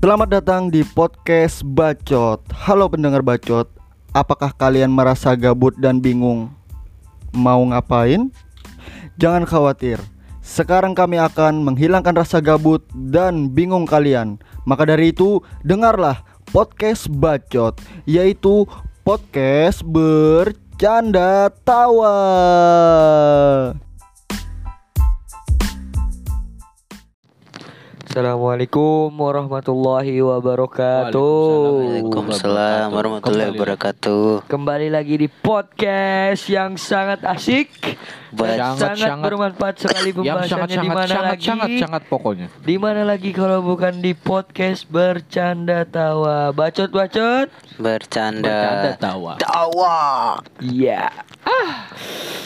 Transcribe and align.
Selamat 0.00 0.32
datang 0.32 0.72
di 0.72 0.80
podcast 0.80 1.60
Bacot. 1.60 2.40
Halo 2.56 2.88
pendengar 2.88 3.20
Bacot, 3.20 3.68
apakah 4.16 4.48
kalian 4.56 4.88
merasa 4.88 5.36
gabut 5.36 5.76
dan 5.76 6.00
bingung 6.00 6.48
mau 7.36 7.60
ngapain? 7.68 8.32
Jangan 9.20 9.44
khawatir. 9.44 10.00
Sekarang 10.40 10.96
kami 10.96 11.20
akan 11.20 11.60
menghilangkan 11.68 12.16
rasa 12.16 12.40
gabut 12.40 12.80
dan 13.12 13.52
bingung 13.52 13.84
kalian. 13.84 14.40
Maka 14.64 14.88
dari 14.88 15.12
itu, 15.12 15.44
dengarlah 15.68 16.24
podcast 16.48 17.04
Bacot, 17.12 17.76
yaitu 18.08 18.64
podcast 19.04 19.84
bercanda 19.84 21.52
tawa. 21.60 22.16
Assalamualaikum 28.10 29.06
warahmatullahi 29.14 30.18
wabarakatuh. 30.18 31.30
Waalaikumsalam 32.02 32.90
warahmatullahi 32.90 33.54
wabarakatuh. 33.54 34.50
Kembali 34.50 34.90
lagi 34.90 35.14
di 35.14 35.30
podcast 35.30 36.50
yang 36.50 36.74
sangat 36.74 37.22
asik, 37.22 37.70
Ba- 38.34 38.58
sangat, 38.74 38.98
sangat- 38.98 39.22
bermanfaat 39.22 39.74
sekali 39.78 40.10
yang 40.10 40.42
pembahasannya 40.42 40.50
sangat 40.50 40.66
di 40.66 40.74
sangat 40.74 40.90
mana 40.90 41.06
sangat 41.06 41.30
lagi? 41.30 41.46
sangat 41.46 41.70
sangat 41.78 42.02
pokoknya 42.10 42.46
Di 42.58 42.76
mana 42.82 43.02
lagi 43.06 43.30
kalau 43.30 43.62
bukan 43.62 44.02
di 44.02 44.10
podcast 44.10 44.90
bercanda 44.90 45.86
tawa, 45.86 46.50
bacot 46.50 46.90
bacot. 46.90 47.46
Bercanda. 47.78 48.42
bercanda 48.42 48.90
tawa 48.98 49.32
Tawa. 49.38 49.98
Iya. 50.58 51.14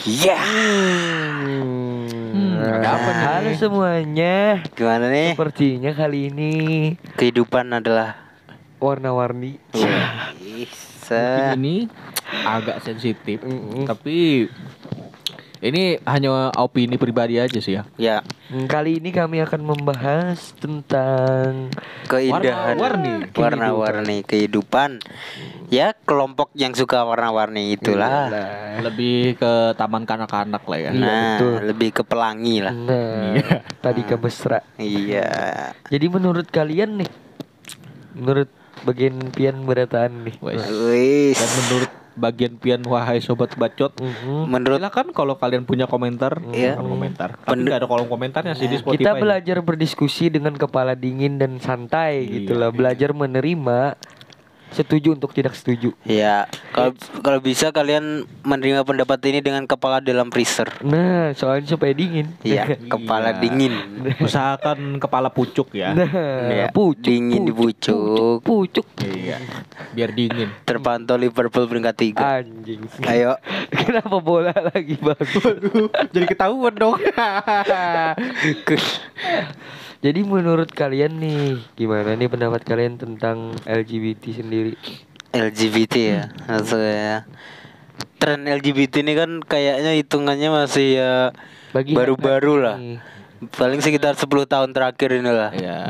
Ya. 0.04 0.36
Hmm. 0.44 2.23
Ada 2.56 2.88
apa 2.88 3.10
nih? 3.10 3.24
Halo 3.24 3.50
semuanya. 3.54 4.36
Gimana 4.72 5.06
nih? 5.08 5.28
Sepertinya 5.32 5.90
kali 5.92 6.18
ini 6.28 6.52
Kehidupan 7.14 7.72
adalah 7.72 8.16
warna-warni. 8.78 9.58
bisa. 10.36 11.52
ini 11.52 11.84
agak 12.44 12.80
sensitif 12.80 13.40
Mm-mm. 13.40 13.84
tapi 13.84 14.48
ini 15.64 15.96
hanya 16.04 16.52
opini 16.52 16.94
pribadi 16.94 17.36
aja 17.36 17.56
sih 17.56 17.74
ya 17.74 17.82
Ya, 17.96 18.16
Hmm, 18.44 18.68
Kali 18.68 19.00
ini 19.00 19.08
kami 19.08 19.40
akan 19.40 19.64
membahas 19.64 20.52
tentang 20.54 21.72
keindahan 22.04 22.76
Warna-warni 22.76 23.12
warna-warni 23.32 24.16
kehidupan. 24.20 25.00
Ya, 25.66 25.96
kelompok 25.98 26.52
yang 26.52 26.70
suka 26.70 27.02
warna-warni 27.02 27.72
itulah. 27.72 28.28
Iyalah. 28.28 28.84
lebih 28.84 29.16
ke 29.34 29.52
taman 29.74 30.04
kanak-kanak 30.04 30.60
lah 30.60 30.78
ya 30.78 30.90
Iya, 30.90 31.00
Nah, 31.00 31.24
betul. 31.34 31.56
lebih 31.64 31.88
ke 31.90 32.02
pelangi 32.04 32.56
lah. 32.60 32.74
Nah, 32.76 33.40
tadi 33.80 34.02
ke 34.02 34.14
mesra. 34.14 34.60
Iya. 34.76 35.28
Jadi 35.88 36.06
menurut 36.06 36.44
kalian 36.46 37.00
nih, 37.00 37.10
menurut 38.12 38.52
bagian 38.84 39.16
pian 39.32 39.64
berataan 39.64 40.20
nih. 40.22 40.36
Wes. 40.38 40.60
Wis. 40.60 41.40
dan 41.40 41.50
menurut 41.58 41.90
bagian 42.14 42.56
pian 42.56 42.80
wahai 42.80 43.18
sobat 43.18 43.52
bacot 43.54 43.94
Mhm. 43.94 44.46
Menurut 44.46 44.78
silakan 44.78 45.06
kalau 45.10 45.34
kalian 45.34 45.64
punya 45.64 45.84
komentar 45.84 46.38
Iya. 46.46 46.76
bukan 46.76 46.90
komentar 46.92 47.28
tapi 47.36 47.66
ada 47.66 47.84
kolom 47.84 48.04
komentarnya 48.04 48.52
sih 48.52 48.66
di 48.66 48.76
Spotify 48.76 49.00
Kita 49.00 49.12
belajar 49.16 49.56
berdiskusi 49.60 50.28
dengan 50.28 50.54
kepala 50.54 50.92
dingin 50.92 51.36
dan 51.36 51.56
santai 51.56 52.22
Iya, 52.22 52.32
gitu 52.36 52.52
lah. 52.54 52.68
Belajar 52.68 53.10
menerima 53.10 53.96
setuju 54.74 55.12
untuk 55.12 55.30
tidak 55.30 55.52
setuju. 55.52 55.92
ya, 56.02 56.48
kalau 56.68 56.90
kalau 57.20 57.36
bisa 57.38 57.68
kalian 57.68 58.24
menerima 58.40 58.80
pendapat 58.82 59.16
ini 59.24 59.38
dengan 59.38 59.60
kepala 59.64 59.98
dalam 59.98 60.28
freezer. 60.28 60.66
Nah, 60.80 61.28
soalnya 61.32 61.68
supaya 61.68 61.90
dingin. 61.90 62.24
Iya, 62.40 62.78
kepala 62.90 63.30
Iya. 63.30 63.36
dingin. 63.40 63.72
usahakan 64.16 64.96
kepala 64.96 65.26
pucuk 65.28 65.72
ya 65.72 65.90
Nah, 65.90 66.06
Iya, 66.44 66.64
pucuk, 66.68 67.00
dingin 67.00 67.42
di 67.42 67.50
pucuk. 67.50 68.38
pucuk. 68.40 68.84
iya 69.00 69.36
biar 69.90 70.10
dingin 70.10 70.46
Terpantau 70.62 71.14
Liverpool 71.14 71.64
peringkat 71.64 71.94
tiga. 71.94 72.38
Anjing. 72.38 72.82
Ayo, 73.04 73.36
Kenapa 73.74 74.16
bola 74.18 74.50
lagi 74.52 74.94
bagus? 74.96 75.44
jadi 76.10 76.24
ketahuan 76.26 76.72
dong 76.72 76.98
Jadi 80.04 80.20
menurut 80.20 80.68
kalian 80.68 81.16
nih, 81.16 81.64
gimana 81.80 82.12
nih 82.12 82.28
pendapat 82.28 82.60
kalian 82.60 83.00
tentang 83.00 83.56
LGBT 83.64 84.44
sendiri? 84.44 84.76
LGBT 85.32 85.94
ya, 85.96 86.22
maksudnya 86.44 87.24
tren 88.20 88.44
LGBT 88.48 89.04
ini 89.04 89.12
kan 89.16 89.30
kayaknya 89.44 89.92
hitungannya 90.00 90.48
masih 90.48 90.88
ya 90.96 91.12
baru-baru 91.72 92.54
lah. 92.56 92.76
nih. 92.76 93.00
Paling 93.44 93.80
sekitar 93.84 94.16
10 94.16 94.28
tahun 94.48 94.72
terakhir 94.72 95.20
inilah. 95.20 95.52
ya 95.52 95.80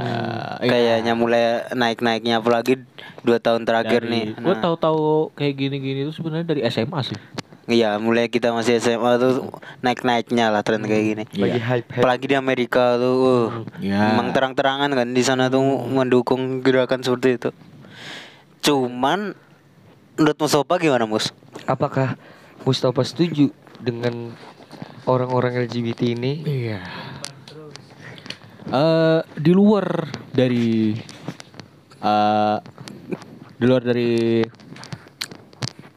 Kayaknya 0.59 1.15
mulai 1.15 1.63
naik-naiknya 1.71 2.43
apalagi 2.43 2.83
dua 3.23 3.39
tahun 3.39 3.63
terakhir 3.63 4.07
nih. 4.11 4.35
gue 4.35 4.55
Nah, 4.55 4.63
tahu-tahu 4.63 5.31
kayak 5.39 5.55
gini-gini 5.55 6.07
itu 6.07 6.13
sebenarnya 6.15 6.51
dari 6.51 6.67
SMA 6.67 7.03
sih 7.07 7.19
Iya, 7.65 7.97
mulai 7.97 8.29
kita 8.29 8.53
masih 8.53 8.77
SMA 8.77 9.17
tuh 9.17 9.49
naik-naiknya 9.81 10.53
lah 10.53 10.61
tren 10.61 10.85
kayak 10.85 11.05
gini. 11.05 11.25
Bagi 11.33 11.57
Iya. 11.57 11.65
hype 11.65 11.89
hype. 11.89 12.01
Apalagi 12.05 12.25
di 12.29 12.37
Amerika 12.37 13.01
tuh, 13.01 13.17
uh, 13.17 13.49
Ya. 13.81 14.13
emang 14.13 14.37
terang-terangan 14.37 14.93
kan 14.93 15.09
di 15.11 15.23
sana 15.25 15.49
tuh 15.49 15.65
mendukung 15.89 16.61
gerakan 16.61 17.01
seperti 17.01 17.41
itu. 17.41 17.51
Cuman 18.61 19.33
menurut 20.15 20.39
Mustafa 20.39 20.75
gimana 20.77 21.09
Mus? 21.09 21.33
Apakah 21.65 22.21
Mustafa 22.63 23.01
setuju 23.01 23.49
dengan 23.81 24.37
orang-orang 25.05 25.65
LGBT 25.65 26.13
ini? 26.13 26.33
Iya. 26.45 26.81
Eh 28.65 29.21
di 29.37 29.53
luar 29.53 30.09
dari 30.33 30.93
eh 32.01 32.57
di 33.55 33.65
luar 33.65 33.83
dari 33.85 34.41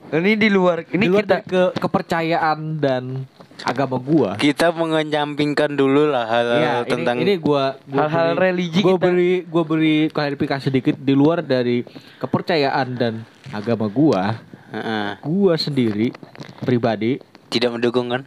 Ini 0.08 0.40
di 0.40 0.48
luar, 0.48 0.88
ini 0.88 1.04
di 1.04 1.08
luar 1.08 1.24
kita 1.24 1.38
ke 1.44 1.62
kepercayaan 1.76 2.80
dan 2.80 3.28
agama 3.62 4.00
gua. 4.00 4.30
Kita 4.36 4.72
mengenyampingkan 4.72 5.76
dulu 5.76 6.08
lah 6.08 6.24
hal 6.24 6.48
Iya, 6.54 6.74
ini, 6.80 6.88
tentang 6.88 7.18
ini 7.20 7.34
gua, 7.36 7.76
gua 7.84 8.08
Hal-hal 8.08 8.30
beri- 8.32 8.44
religi 8.56 8.80
gua 8.80 8.96
kita. 8.96 9.04
beri 9.04 9.32
gua 9.44 9.64
beri 9.66 9.96
klarifikasi 10.08 10.64
sedikit 10.64 10.96
di 10.96 11.12
luar 11.12 11.42
dari 11.42 11.84
kepercayaan 12.18 12.88
dan 12.94 13.14
agama 13.52 13.88
gua. 13.88 14.40
Heeh. 14.70 15.20
Gua 15.20 15.56
sendiri 15.56 16.16
pribadi 16.60 17.20
tidak 17.48 17.76
mendukung 17.76 18.08
kan? 18.08 18.24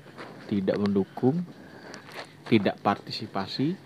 tidak 0.50 0.76
mendukung, 0.76 1.46
tidak 2.44 2.74
partisipasi 2.82 3.78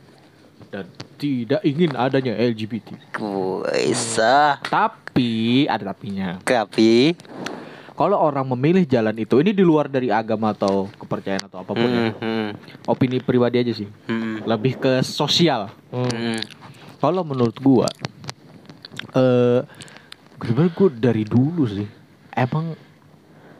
dan 0.66 0.88
tidak 1.15 1.61
ingin 1.61 1.93
adanya 1.93 2.32
LGBT. 2.32 2.97
Bisa. 3.69 4.56
Tapi 4.65 5.69
ada 5.69 5.93
tapinya. 5.93 6.41
Tapi 6.41 7.12
Kalau 7.94 8.19
orang 8.19 8.43
memilih 8.50 8.82
jalan 8.84 9.15
itu, 9.15 9.38
ini 9.38 9.55
di 9.55 9.62
luar 9.62 9.87
dari 9.87 10.10
agama 10.10 10.50
atau 10.50 10.91
kepercayaan 10.93 11.47
atau 11.47 11.62
apa 11.62 11.72
pun 11.72 11.87
ya. 11.87 12.10
hmm, 12.10 12.15
hmm, 12.19 12.49
Opini 12.84 13.22
pribadi 13.22 13.56
aja 13.56 13.71
sih. 13.71 13.87
hmm, 13.87 14.43
Lebih 14.43 14.77
ke 14.77 14.93
sosial. 15.00 15.71
Hmm. 15.88 16.10
hmm. 16.10 16.38
Kalau 16.99 17.22
menurut 17.22 17.55
gua 17.56 17.87
eh 19.12 19.60
sebenarnya 20.38 20.72
gua 20.72 20.88
dari 20.91 21.22
dulu 21.22 21.62
sih 21.65 21.87
emang 22.32 22.75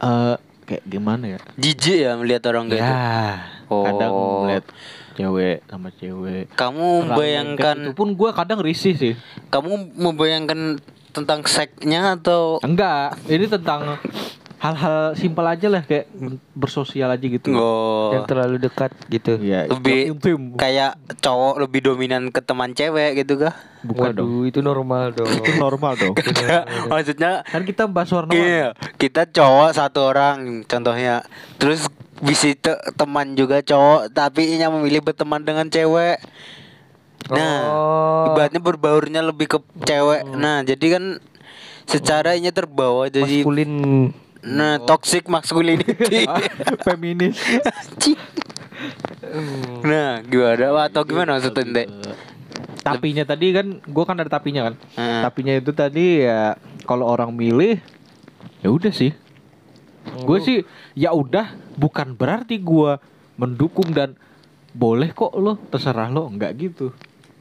eh 0.01 0.37
kayak 0.65 0.83
gimana 0.83 1.25
ya? 1.29 1.41
jijik 1.55 1.99
ya 2.01 2.17
melihat 2.17 2.43
orang 2.49 2.67
kayak 2.69 2.81
itu. 2.81 2.91
Ya, 2.91 3.37
kadang 3.69 4.11
Oh. 4.11 4.45
ngeliat 4.45 4.65
cewek 5.15 5.59
sama 5.65 5.89
cewek. 5.95 6.45
Kamu 6.53 7.07
membayangkan 7.07 7.77
gitu 7.83 7.95
pun 7.95 8.09
gua 8.13 8.33
kadang 8.33 8.59
risih 8.59 8.93
sih. 8.93 9.15
kamu 9.47 9.95
membayangkan 9.95 10.81
tentang 11.15 11.47
seksnya 11.47 12.19
atau 12.19 12.59
Enggak, 12.61 13.15
ini 13.25 13.47
tentang 13.47 13.97
hal-hal 14.59 15.13
simpel 15.13 15.45
aja 15.45 15.69
lah 15.69 15.85
kayak 15.85 16.09
bersosial 16.57 17.07
aja 17.07 17.21
gitu. 17.21 17.53
oh, 17.53 18.17
Yang 18.17 18.25
terlalu 18.27 18.57
dekat 18.59 18.91
gitu. 19.07 19.37
Iya, 19.37 19.69
lebih 19.69 20.17
intim. 20.17 20.57
kayak 20.57 20.97
cowok 21.21 21.61
lebih 21.61 21.85
dominan 21.85 22.33
ke 22.33 22.41
teman 22.41 22.73
cewek 22.73 23.21
gitu 23.21 23.37
kah? 23.39 23.53
Bukan 23.85 24.17
dong. 24.17 24.25
Waduh, 24.25 24.49
itu 24.49 24.61
normal 24.65 25.13
dong. 25.13 25.29
Itu 25.29 25.61
normal 25.61 25.93
dong. 25.95 26.17
Maksudnya 26.91 27.45
kan 27.45 27.63
kita 27.63 27.85
bahas 27.85 28.09
warna 28.09 28.33
Iya, 28.33 28.73
kita 28.97 29.29
cowok 29.29 29.77
satu 29.77 30.01
orang 30.09 30.65
contohnya. 30.65 31.21
Terus 31.61 31.85
bisa 32.19 32.49
te- 32.57 32.81
teman 32.97 33.37
juga 33.37 33.61
cowok 33.61 34.17
tapi 34.17 34.49
yang 34.57 34.73
memilih 34.73 35.05
berteman 35.05 35.45
dengan 35.45 35.69
cewek. 35.69 36.25
Nah, 37.25 37.57
Oh. 37.65 38.25
ibaratnya 38.33 38.61
berbaurnya 38.61 39.21
lebih 39.25 39.49
ke 39.49 39.59
cewek. 39.81 40.29
Nah, 40.29 40.61
jadi 40.61 41.01
kan 41.01 41.05
secara 41.89 42.37
ini 42.37 42.53
terbawa 42.53 43.09
jadi 43.09 43.45
Maskulin. 43.45 43.73
nah 44.45 44.77
toxic 44.81 45.25
masculinity. 45.29 46.29
feminis. 46.87 47.37
Anjing. 47.65 48.21
nah, 49.81 50.21
gimana 50.21 50.85
atau 50.85 51.03
gimana 51.05 51.41
maksudnya? 51.41 51.89
Tapinya 52.85 53.25
tadi 53.25 53.57
kan 53.57 53.81
gua 53.89 54.05
kan 54.05 54.21
ada 54.21 54.29
tapinya 54.29 54.69
kan. 54.69 54.75
Heeh. 54.77 55.23
Tapinya 55.25 55.53
itu 55.57 55.73
tadi 55.73 56.29
ya 56.29 56.61
kalau 56.85 57.09
orang 57.09 57.33
milih 57.33 57.81
ya 58.61 58.69
udah 58.69 58.93
sih. 58.93 59.17
Gue 60.05 60.45
sih 60.45 60.61
ya 60.93 61.17
udah 61.17 61.57
bukan 61.81 62.13
berarti 62.13 62.61
gua 62.61 63.01
mendukung 63.41 63.97
dan 63.97 64.21
boleh 64.75 65.11
kok 65.11 65.33
lo 65.35 65.57
terserah 65.65 66.11
lo 66.11 66.27
enggak 66.27 66.53
gitu. 66.57 66.91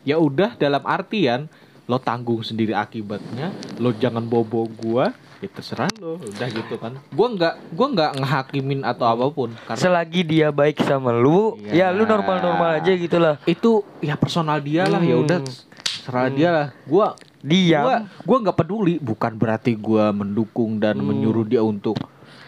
Ya 0.03 0.15
udah 0.15 0.53
dalam 0.53 0.83
artian 0.83 1.49
lo 1.83 1.97
tanggung 1.97 2.39
sendiri 2.39 2.71
akibatnya 2.71 3.51
lo 3.75 3.91
jangan 3.91 4.23
bobo 4.23 4.63
gua 4.71 5.11
ya 5.39 5.49
terserah 5.49 5.91
lo 5.97 6.15
udah 6.15 6.47
gitu 6.47 6.77
kan 6.77 6.95
gua 7.09 7.27
nggak 7.29 7.53
gua 7.71 7.87
nggak 7.89 8.11
ngehakimin 8.15 8.81
atau 8.81 9.03
apa 9.05 9.27
pun 9.27 9.51
karena 9.59 9.81
Selagi 9.81 10.21
dia 10.23 10.47
baik 10.49 10.79
sama 10.79 11.11
lu, 11.11 11.59
Iya. 11.59 11.91
ya 11.91 11.91
lu 11.91 12.05
normal-normal 12.05 12.79
aja 12.79 12.87
gitu 12.89 13.19
lah. 13.19 13.35
itu 13.43 13.83
ya 13.99 14.15
personal 14.15 14.63
dia 14.63 14.87
lah 14.87 14.97
ya 14.97 15.11
Hmm. 15.13 15.23
udah 15.27 15.37
serah 15.83 16.31
dia 16.31 16.49
lah 16.49 16.67
gua 16.85 17.19
Diam. 17.41 17.83
gua 17.83 17.95
gua 18.23 18.37
nggak 18.39 18.57
peduli 18.57 18.95
bukan 18.97 19.35
berarti 19.35 19.75
gua 19.75 20.15
mendukung 20.15 20.79
dan 20.79 20.95
Hmm. 20.95 21.11
menyuruh 21.11 21.43
dia 21.43 21.59
untuk 21.59 21.99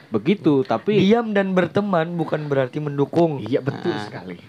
begitu 0.07 0.63
tapi 0.63 0.95
Diam 0.97 1.35
dan 1.35 1.51
berteman 1.51 2.07
bukan 2.13 2.47
berarti 2.47 2.79
mendukung. 2.79 3.43
iya 3.43 3.59
betul 3.59 3.91
sekali 3.99 4.39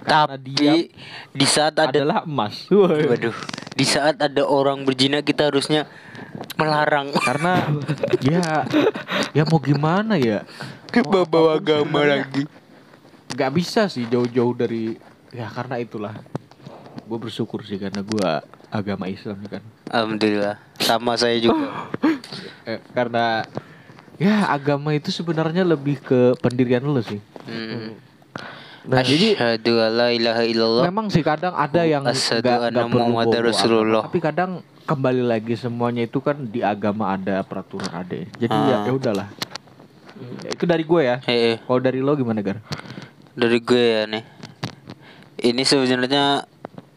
Karena 0.00 0.34
Tapi 0.34 0.88
di 1.30 1.46
saat 1.46 1.74
ada 1.74 1.88
adalah 1.88 2.24
emas. 2.24 2.66
Waduh, 2.66 3.36
di 3.70 3.84
saat 3.84 4.16
ada 4.16 4.42
orang 4.42 4.82
berzina 4.82 5.20
kita 5.20 5.48
harusnya 5.48 5.84
melarang. 6.56 7.12
karena 7.16 7.68
ya 8.20 8.64
ya 9.32 9.42
mau 9.44 9.58
gimana 9.58 10.16
ya 10.16 10.44
Bawa 11.06 11.56
agama 11.56 12.02
lagi. 12.02 12.44
nggak 13.30 13.52
bisa 13.52 13.86
sih 13.86 14.04
jauh-jauh 14.04 14.52
dari 14.52 14.98
ya 15.30 15.46
karena 15.46 15.78
itulah 15.78 16.18
gue 17.00 17.18
bersyukur 17.18 17.62
sih 17.62 17.78
karena 17.78 18.02
gua 18.02 18.42
agama 18.68 19.06
Islam 19.06 19.38
kan 19.46 19.62
Alhamdulillah. 19.86 20.58
Sama 20.76 21.14
saya 21.14 21.38
juga. 21.38 21.90
eh, 22.64 22.78
karena 22.90 23.42
ya 24.16 24.46
agama 24.46 24.92
itu 24.92 25.10
sebenarnya 25.10 25.62
lebih 25.62 25.98
ke 25.98 26.34
pendirian 26.36 26.82
lo 26.82 27.00
sih 27.00 27.18
Hmm. 27.40 27.96
Nah, 28.90 29.02
jadi 29.02 29.38
alla 29.38 30.10
ilaha 30.10 30.42
illallah. 30.42 30.84
memang 30.84 31.06
sih 31.08 31.22
kadang 31.22 31.54
ada 31.54 31.86
yang 31.86 32.02
Asyhadu 32.02 32.42
nggak 32.42 32.58
anna 32.60 32.70
nggak 32.74 32.88
perlu 32.90 33.14
bawa 33.14 33.38
Rasulullah. 33.40 34.02
tapi 34.02 34.18
kadang 34.18 34.50
kembali 34.82 35.22
lagi 35.22 35.54
semuanya 35.54 36.02
itu 36.02 36.18
kan 36.18 36.34
di 36.42 36.58
agama 36.58 37.14
ada 37.14 37.40
peraturan 37.40 37.86
ada 37.88 38.18
jadi 38.34 38.50
ya 38.50 38.76
Ah. 38.76 38.84
ya 38.84 38.92
udahlah 38.92 39.28
Ya, 40.42 40.52
itu 40.52 40.64
dari 40.66 40.82
gue 40.82 41.00
ya 41.00 41.16
Eh, 41.24 41.54
eh, 41.54 41.56
kalau 41.60 41.78
dari 41.78 42.02
lo 42.02 42.12
gimana 42.12 42.42
gar 42.42 42.60
dari 43.32 43.56
gue 43.56 43.84
ya 43.96 44.04
nih. 44.04 44.20
Ini 45.40 45.62
sebenarnya 45.62 46.44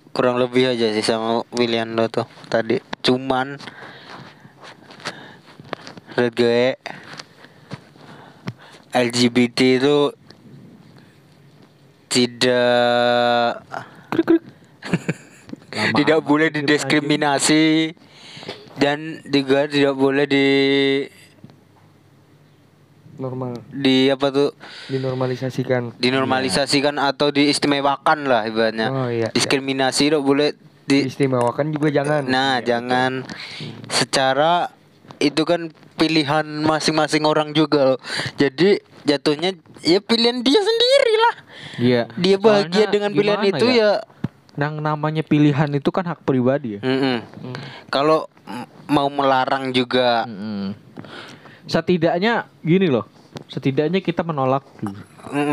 kurang 0.09 0.35
lebih 0.35 0.67
aja 0.67 0.91
sih 0.91 0.99
sama 0.99 1.47
pilihan 1.47 1.87
lo 1.87 2.05
tuh 2.05 2.27
tadi. 2.45 2.83
Cuman 2.99 3.55
menurut 6.11 6.33
gue 6.35 6.75
LGBT 8.91 9.57
itu 9.79 9.95
tidak. 12.13 13.65
Lama 15.73 15.97
tidak 15.97 16.19
amat 16.21 16.29
boleh 16.29 16.47
didiskriminasi 16.53 17.97
dan 18.77 19.25
juga 19.25 19.65
tidak 19.65 19.97
boleh 19.97 20.25
di 20.29 20.47
normal. 23.17 23.57
di 23.73 24.09
apa 24.13 24.29
tuh? 24.29 24.49
Dinormalisasikan. 24.89 25.97
dinormalisasikan 25.97 27.01
atau 27.01 27.33
diistimewakan 27.33 28.29
lah 28.29 28.45
ibaratnya. 28.45 28.87
Oh 28.93 29.09
iya. 29.09 29.33
diskriminasi 29.33 30.13
tidak 30.13 30.21
boleh 30.21 30.49
di 30.83 31.07
Istimewakan 31.07 31.73
juga 31.73 31.89
jangan. 31.89 32.21
nah 32.27 32.59
jangan. 32.59 33.23
Secara 33.89 34.69
itu 35.23 35.47
kan 35.47 35.71
pilihan 35.95 36.43
masing-masing 36.67 37.23
orang 37.23 37.55
juga 37.55 37.95
loh. 37.95 37.99
Jadi 38.35 38.77
jatuhnya 39.07 39.55
ya 39.79 40.03
pilihan 40.03 40.43
dia 40.43 40.59
sendiri 40.59 40.82
Iya. 41.75 42.05
dia 42.13 42.37
bahagia 42.37 42.69
Soalnya 42.69 42.87
dengan 42.89 43.09
pilihan 43.11 43.41
itu 43.45 43.65
ya, 43.67 43.91
Yang 44.53 44.75
namanya 44.79 45.23
pilihan 45.23 45.69
itu 45.71 45.89
kan 45.89 46.05
hak 46.05 46.21
pribadi 46.21 46.77
ya. 46.77 46.81
Mm-mm. 46.81 47.17
kalau 47.87 48.25
mm, 48.43 48.65
mau 48.87 49.07
melarang 49.07 49.69
juga 49.69 50.25
Mm-mm. 50.25 50.77
Setidaknya 51.63 52.51
gini 52.59 52.85
loh. 52.85 53.07
Setidaknya 53.47 53.97
kita 53.97 54.21
menolak 54.21 54.61
mm, 54.77 54.93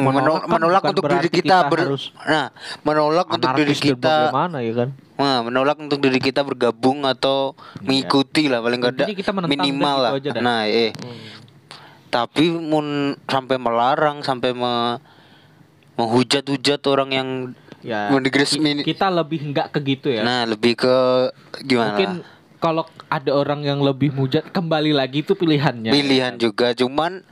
Menolak 0.02 0.04
menolak, 0.04 0.42
kan 0.42 0.50
menolak 0.50 0.82
untuk 0.84 1.04
diri 1.08 1.28
kita, 1.30 1.38
kita 1.38 1.56
ber- 1.70 1.86
harus 1.86 2.04
nah 2.20 2.46
menolak 2.82 3.26
untuk 3.30 3.50
diri 3.54 3.72
kita 3.72 4.14
bagaimana 4.28 4.58
ya 4.60 4.72
kan. 4.74 4.88
Nah, 5.16 5.38
menolak 5.44 5.76
untuk 5.76 6.00
diri 6.00 6.16
kita 6.16 6.40
bergabung 6.40 7.04
atau 7.04 7.52
mengikuti 7.78 8.48
lah 8.48 8.60
paling 8.60 8.80
menentang 8.80 9.12
minimal 9.46 9.96
lah. 10.00 10.12
gitu. 10.16 10.40
Nah, 10.40 10.64
eh. 10.64 10.96
Tapi 12.08 12.50
mun 12.50 13.14
sampai 13.24 13.54
melarang 13.54 14.20
sampai 14.20 14.50
me- 14.50 14.98
menghujat-hujat 16.00 16.80
orang 16.86 17.10
yang 17.10 17.28
Ya. 17.80 18.12
Ki- 18.12 18.84
kita 18.86 19.08
lebih 19.08 19.40
enggak 19.42 19.72
ke 19.72 19.80
gitu 19.80 20.12
ya. 20.12 20.20
nah 20.20 20.44
lebih 20.44 20.76
ke 20.76 20.96
gimana? 21.64 21.96
Mungkin 21.96 22.10
kalau 22.60 22.84
ada 23.08 23.32
orang 23.32 23.64
yang 23.64 23.80
lebih 23.80 24.12
mujat 24.12 24.44
kembali 24.46 24.92
lagi 24.92 25.24
itu 25.24 25.32
pilihannya. 25.32 25.88
Pilihan 25.88 26.36
juga 26.36 26.76
cuman 26.76 27.24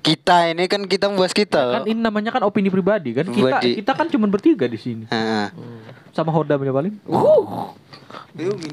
kita 0.00 0.50
ini 0.50 0.66
kan 0.66 0.82
kita 0.84 1.06
membahas 1.06 1.30
kita. 1.30 1.62
Kan 1.72 1.82
ini 1.86 2.02
namanya 2.02 2.32
kan 2.32 2.42
opini 2.42 2.66
pribadi 2.66 3.14
kan. 3.14 3.30
Kita 3.30 3.62
Pribadi. 3.62 3.78
kita 3.78 3.92
kan 3.94 4.06
cuma 4.08 4.26
bertiga 4.26 4.66
di 4.66 4.74
sini. 4.74 5.04
Heeh. 5.06 5.46
Sama 6.10 6.34
Hoda 6.34 6.58
punya 6.58 6.74
paling. 6.74 6.98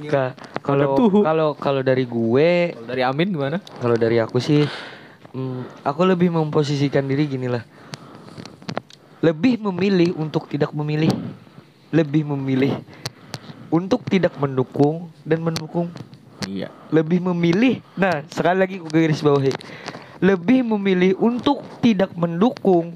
Ka- 0.10 0.34
Kalau 0.64 0.98
tuh. 0.98 1.22
kalau 1.22 1.54
kalau 1.54 1.82
dari 1.82 2.04
gue, 2.04 2.74
Kalau 2.74 2.88
dari 2.88 3.04
Amin 3.06 3.30
gimana? 3.30 3.62
kalau 3.78 3.94
dari 3.94 4.18
aku 4.18 4.40
sih, 4.40 4.66
hmm, 5.30 5.86
aku 5.86 6.02
lebih 6.06 6.32
memposisikan 6.32 7.06
diri 7.06 7.28
gini 7.28 7.46
lah. 7.46 7.62
Lebih 9.20 9.58
memilih 9.60 10.14
untuk 10.16 10.46
tidak 10.46 10.70
memilih, 10.72 11.10
lebih 11.90 12.22
memilih 12.28 12.78
untuk 13.68 14.06
tidak 14.06 14.38
mendukung 14.38 15.10
dan 15.26 15.42
mendukung. 15.42 15.90
Iya. 16.46 16.70
Lebih 16.94 17.20
memilih. 17.20 17.82
Nah, 17.98 18.24
sekali 18.30 18.58
lagi 18.62 18.76
aku 18.80 18.88
garis 18.88 19.20
bawahi. 19.20 19.52
Lebih 20.22 20.64
memilih 20.64 21.18
untuk 21.18 21.62
tidak 21.82 22.14
mendukung 22.14 22.96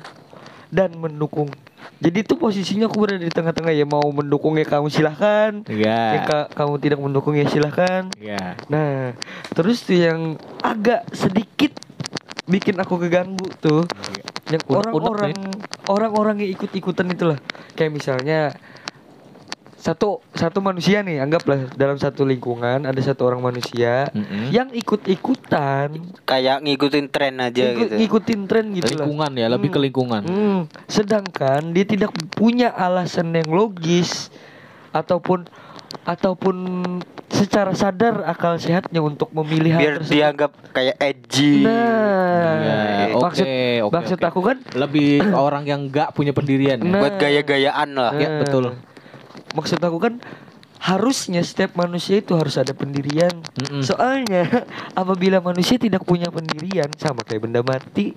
dan 0.71 0.94
mendukung. 0.95 1.51
Jadi 2.01 2.25
itu 2.25 2.33
posisinya 2.33 2.85
aku 2.85 2.97
berada 2.97 3.21
di 3.21 3.29
tengah-tengah 3.29 3.73
ya 3.73 3.85
mau 3.85 4.06
mendukung 4.09 4.57
ya 4.57 4.65
kamu 4.65 4.89
silahkan. 4.89 5.62
Ya 5.69 6.18
Iya. 6.18 6.25
ka- 6.25 6.50
kamu 6.53 6.73
tidak 6.81 7.00
mendukung 7.01 7.33
ya 7.33 7.45
silahkan. 7.45 8.09
Iya. 8.18 8.57
Nah, 8.69 9.13
terus 9.53 9.81
tuh 9.81 9.97
yang 9.97 10.33
agak 10.62 11.06
sedikit 11.12 11.73
bikin 12.45 12.77
aku 12.77 12.97
keganggu 12.97 13.50
tuh, 13.62 13.85
yang 14.51 14.63
orang-orang 14.68 15.31
orang-orang 15.88 16.36
yang 16.44 16.51
ikut-ikutan 16.53 17.07
itulah. 17.09 17.39
Kayak 17.74 17.92
misalnya 17.95 18.40
satu 19.81 20.21
satu 20.37 20.61
manusia 20.61 21.02
nih, 21.02 21.18
anggaplah 21.18 21.73
dalam 21.73 21.97
satu 21.97 22.21
lingkungan 22.21 22.85
ada 22.85 23.02
satu 23.02 23.25
orang 23.25 23.42
manusia 23.42 24.06
Mm-mm. 24.14 24.54
yang 24.54 24.69
ikut-ikutan, 24.69 25.97
Kayak 26.21 26.61
ngikutin 26.61 27.09
tren 27.09 27.42
aja 27.42 27.64
ikut, 27.66 27.90
gitu. 27.90 27.95
ngikutin 27.97 28.42
tren 28.45 28.66
gitu 28.78 28.85
lah. 28.85 29.09
lingkungan 29.09 29.31
ya, 29.42 29.47
lebih 29.49 29.73
ke 29.73 29.80
Hmm. 29.81 29.85
lingkungan. 29.90 30.21
Hmm, 30.21 30.59
sedangkan 30.85 31.73
dia 31.73 31.85
tidak 31.90 32.14
punya 32.30 32.69
alasan 32.69 33.33
yang 33.33 33.49
logis 33.49 34.30
ataupun 34.94 35.49
ataupun 36.06 36.56
secara 37.31 37.71
sadar 37.71 38.21
akal 38.23 38.59
sehatnya 38.59 39.00
untuk 39.00 39.31
memilih 39.31 39.71
hal 39.73 39.81
Biar 39.81 39.94
tersebut. 39.97 40.14
dianggap 40.14 40.52
kayak 40.71 40.95
edgy. 41.00 41.64
Nah, 41.64 42.52
Iya, 42.52 42.76
oke, 43.11 43.23
maksud 43.23 43.45
oke, 43.81 43.94
maksud 43.94 44.19
oke. 44.19 44.28
aku 44.28 44.40
kan 44.44 44.57
Lebih 44.71 45.09
orang 45.31 45.64
yang 45.64 45.88
nggak 45.88 46.11
punya 46.11 46.31
pendirian 46.31 46.78
ya. 46.78 46.85
Nah. 46.85 47.02
Buat 47.02 47.16
gaya-gayaan 47.18 47.90
lah. 47.92 48.11
Ya, 48.16 48.28
eh, 48.28 48.40
betul. 48.44 48.64
Maksud 49.52 49.80
aku 49.80 49.97
kan 49.97 50.14
harusnya 50.78 51.42
setiap 51.42 51.76
manusia 51.76 52.18
itu 52.18 52.33
harus 52.33 52.57
ada 52.57 52.73
pendirian. 52.73 53.31
Mm-mm. 53.56 53.81
Soalnya 53.81 54.66
apabila 55.02 55.40
manusia 55.40 55.78
tidak 55.78 56.04
punya 56.04 56.28
pendirian 56.28 56.90
sama 56.97 57.21
kayak 57.21 57.47
benda 57.47 57.61
mati, 57.61 58.14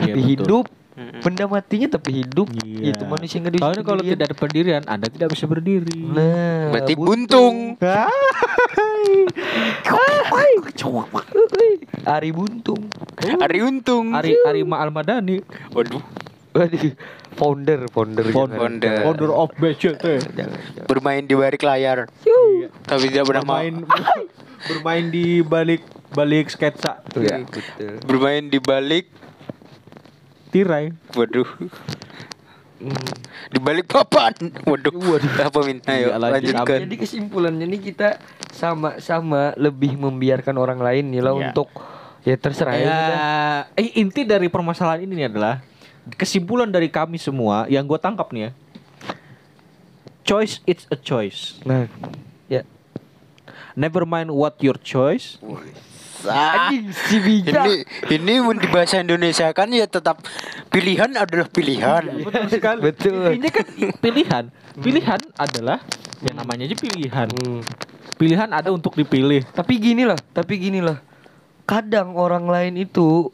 Iya, 0.00 0.14
tapi 0.14 0.20
betul. 0.40 0.64
Benda 0.94 1.44
matinya 1.48 1.88
tapi 1.88 2.20
hidup. 2.24 2.52
Iya. 2.52 2.92
Itu 2.92 3.04
manusia 3.08 3.40
yang 3.40 3.48
nggak 3.48 3.54
ada 3.56 3.62
Soalnya 3.64 3.84
kalau 3.84 4.02
tidak 4.04 4.24
ada 4.28 4.36
pendirian, 4.36 4.82
Anda 4.84 5.08
tidak 5.08 5.28
bisa 5.32 5.44
berdiri. 5.48 5.98
Nah, 6.04 6.68
Berarti 6.68 6.92
buntung. 7.06 7.56
Ari 12.02 12.30
buntung. 12.34 12.82
Hari 13.22 13.58
untung. 13.62 14.12
Ari 14.12 14.36
Arima 14.44 14.82
Almadani, 14.82 15.40
Waduh. 15.72 16.02
Waduh, 16.52 16.92
founder, 17.40 17.88
founder, 17.88 18.28
jangan. 18.28 18.60
Founder. 18.60 18.96
founder 19.00 19.30
of 19.32 19.48
BCT. 19.56 20.04
Jangan. 20.36 20.60
Bermain 20.84 21.24
di 21.24 21.32
balik 21.32 21.64
layar. 21.64 22.12
Tapi 22.84 23.04
tidak 23.08 23.24
pernah. 23.24 23.40
Bermain 23.40 23.74
bermain 24.68 25.04
di 25.08 25.40
balik 25.40 25.80
balik 26.12 26.52
sketsa. 26.52 27.00
Tuh 27.08 27.24
ya, 27.24 27.40
betul. 27.40 28.04
Bermain 28.04 28.44
di 28.52 28.60
balik. 28.60 29.08
Tirai. 30.52 30.92
Waduh. 31.16 31.48
Hmm. 32.76 33.08
Di 33.48 33.58
balik 33.58 33.88
papan. 33.88 34.36
Waduh. 34.62 34.92
Apa 35.40 35.64
min? 35.64 35.80
Ayo 35.86 36.12
Iya, 36.12 36.16
lanjut, 36.18 36.52
lanjutkan. 36.52 36.78
Jadi 36.84 36.96
kesimpulannya 37.00 37.66
nih 37.66 37.80
kita 37.80 38.08
sama-sama 38.52 39.56
lebih 39.56 39.96
membiarkan 39.96 40.52
orang 40.54 40.76
lain 40.76 41.08
nih 41.08 41.22
lah 41.24 41.32
Iya. 41.32 41.42
untuk 41.48 41.68
ya 42.22 42.36
terserah 42.36 42.74
ya. 42.76 42.82
Ya, 42.82 42.86
udah. 42.86 43.58
eh, 43.80 43.88
inti 43.96 44.22
dari 44.22 44.46
permasalahan 44.46 45.02
ini 45.02 45.24
adalah 45.24 45.64
kesimpulan 46.14 46.68
dari 46.68 46.90
kami 46.90 47.16
semua 47.16 47.64
yang 47.66 47.86
gue 47.86 47.96
tangkap 47.96 48.28
nih 48.30 48.50
ya. 48.50 48.50
Choice 50.22 50.60
it's 50.66 50.84
a 50.92 50.98
choice. 50.98 51.58
Nah, 51.64 51.90
ya 52.46 52.62
never 53.74 54.04
mind 54.04 54.30
what 54.30 54.58
your 54.60 54.76
choice. 54.76 55.38
Ah, 56.26 56.68
Anjing 56.70 56.92
si 56.94 57.16
bijak. 57.18 57.64
ini 57.66 57.74
ini 58.14 58.34
mun 58.38 58.58
di 58.58 58.68
bahasa 58.70 59.02
Indonesia 59.02 59.50
kan 59.50 59.68
ya 59.70 59.86
tetap 59.86 60.22
pilihan 60.70 61.10
adalah 61.18 61.48
pilihan. 61.50 62.02
Betul 62.22 62.46
sekali. 62.50 62.80
Betul. 62.80 63.38
Intinya 63.38 63.50
kan 63.50 63.66
pilihan. 63.98 64.44
Pilihan 64.78 65.20
adalah 65.36 65.78
ya 66.22 66.32
namanya 66.34 66.66
aja 66.70 66.76
pilihan. 66.78 67.28
Hmm. 67.30 67.60
Pilihan 68.16 68.48
ada 68.54 68.70
untuk 68.70 68.94
dipilih. 68.94 69.42
Tapi 69.50 69.82
gini 69.82 70.06
lah, 70.06 70.18
tapi 70.30 70.62
gini 70.62 70.78
lah. 70.78 71.02
Kadang 71.66 72.14
orang 72.14 72.46
lain 72.46 72.78
itu 72.78 73.30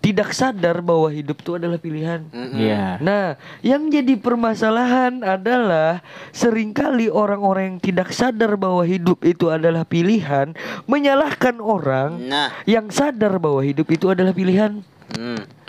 tidak 0.00 0.32
sadar 0.32 0.80
bahwa 0.80 1.12
hidup 1.12 1.44
itu 1.44 1.60
adalah 1.60 1.76
pilihan. 1.76 2.24
Iya. 2.32 2.96
Nah, 3.04 3.36
yang 3.60 3.92
jadi 3.92 4.16
permasalahan 4.16 5.20
adalah 5.20 6.00
sering 6.32 6.72
kali 6.72 7.12
orang-orang 7.12 7.76
yang 7.76 7.80
tidak 7.84 8.08
sadar 8.16 8.56
bahwa 8.56 8.80
hidup 8.88 9.20
itu 9.28 9.52
adalah 9.52 9.84
pilihan 9.84 10.56
menyalahkan 10.88 11.60
orang 11.60 12.16
Nah, 12.32 12.48
yang 12.64 12.88
sadar 12.88 13.36
bahwa 13.36 13.60
hidup 13.60 13.86
itu 13.92 14.08
adalah 14.08 14.32
pilihan. 14.32 14.80
hmm. 15.14 15.60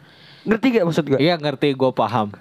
Ngerti 0.42 0.80
gak 0.80 0.86
maksud 0.90 1.06
gue? 1.06 1.20
Iya 1.22 1.38
ngerti 1.38 1.76
gue 1.78 1.92
paham. 1.94 2.34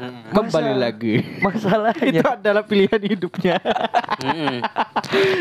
Hmm. 0.00 0.32
Kembali 0.32 0.72
Masa- 0.72 0.80
lagi. 0.80 1.14
Itu 1.20 1.44
Masalahnya, 1.44 2.22
adalah 2.32 2.62
pilihan 2.64 3.00
hidupnya. 3.04 3.56
Mm-mm. 4.16 4.56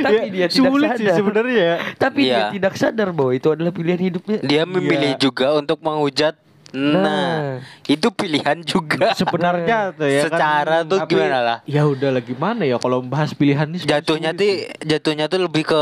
tapi 0.01 0.13
Ya, 0.13 0.23
dia 0.25 0.47
tidak 0.47 0.51
sulit 0.51 0.89
sadar. 0.89 0.99
sih 0.99 1.07
sebenarnya. 1.15 1.71
Tapi 1.95 2.19
dia 2.21 2.29
Iya. 2.29 2.43
tidak 2.51 2.73
sadar 2.75 3.09
bahwa 3.09 3.31
itu 3.31 3.47
adalah 3.47 3.71
pilihan 3.71 4.01
hidupnya. 4.01 4.37
Dia 4.41 4.63
memilih 4.63 5.15
Iya. 5.15 5.21
juga 5.21 5.55
untuk 5.55 5.79
menghujat. 5.79 6.35
Nah, 6.69 7.01
Nah. 7.01 7.39
itu 7.83 8.07
pilihan 8.09 8.61
juga. 8.61 9.15
Sebenarnya 9.15 9.89
tuh 9.91 10.05
ya 10.05 10.21
kan. 10.21 10.29
Secara 10.29 10.77
tuh 10.83 10.99
Tapi, 11.01 11.11
gimana 11.15 11.39
lah? 11.39 11.57
Ya 11.65 11.81
udah 11.81 12.09
lah 12.11 12.21
gimana 12.21 12.61
ya 12.61 12.77
kalau 12.77 13.01
membahas 13.01 13.31
pilihan 13.31 13.65
ini 13.65 13.81
Jatuhnya 13.81 14.31
tuh 14.31 14.45
jatuhnya 14.79 15.25
tuh 15.25 15.39
lebih 15.41 15.65
ke 15.65 15.81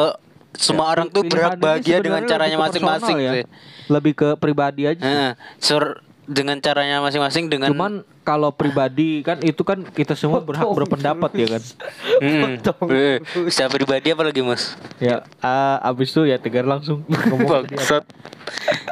semua 0.53 0.87
Ya, 0.87 0.91
orang 0.93 1.07
tuh 1.09 1.21
berhak 1.21 1.59
bahagia 1.59 1.99
dengan 1.99 2.23
caranya 2.23 2.55
masing-masing 2.57 3.17
sih. 3.19 3.43
Lebih 3.87 4.13
ke 4.15 4.29
pribadi 4.37 4.85
aja. 4.85 5.35
Sur- 5.57 6.06
dengan 6.27 6.59
caranya 6.59 6.99
masing-masing 6.99 7.47
dengan 7.47 7.71
Cuman 7.71 7.93
kalau 8.21 8.51
pribadi 8.51 9.23
kan 9.23 9.39
itu 9.39 9.63
kan 9.63 9.87
kita 9.87 10.11
semua 10.11 10.43
berhak 10.43 10.67
Potong 10.67 10.77
berpendapat 10.83 11.31
ya 11.33 11.47
kan. 11.55 11.63
Hmm. 12.17 12.57
Eh, 12.89 13.21
Secara 13.47 13.69
pribadi 13.69 14.09
apa 14.09 14.25
lagi 14.25 14.41
mas? 14.41 14.73
Ya, 14.97 15.21
ah, 15.39 15.77
abis 15.85 16.09
itu 16.11 16.25
ya 16.25 16.35
tegar 16.35 16.65
langsung. 16.65 17.05
Bangsat. 17.49 18.03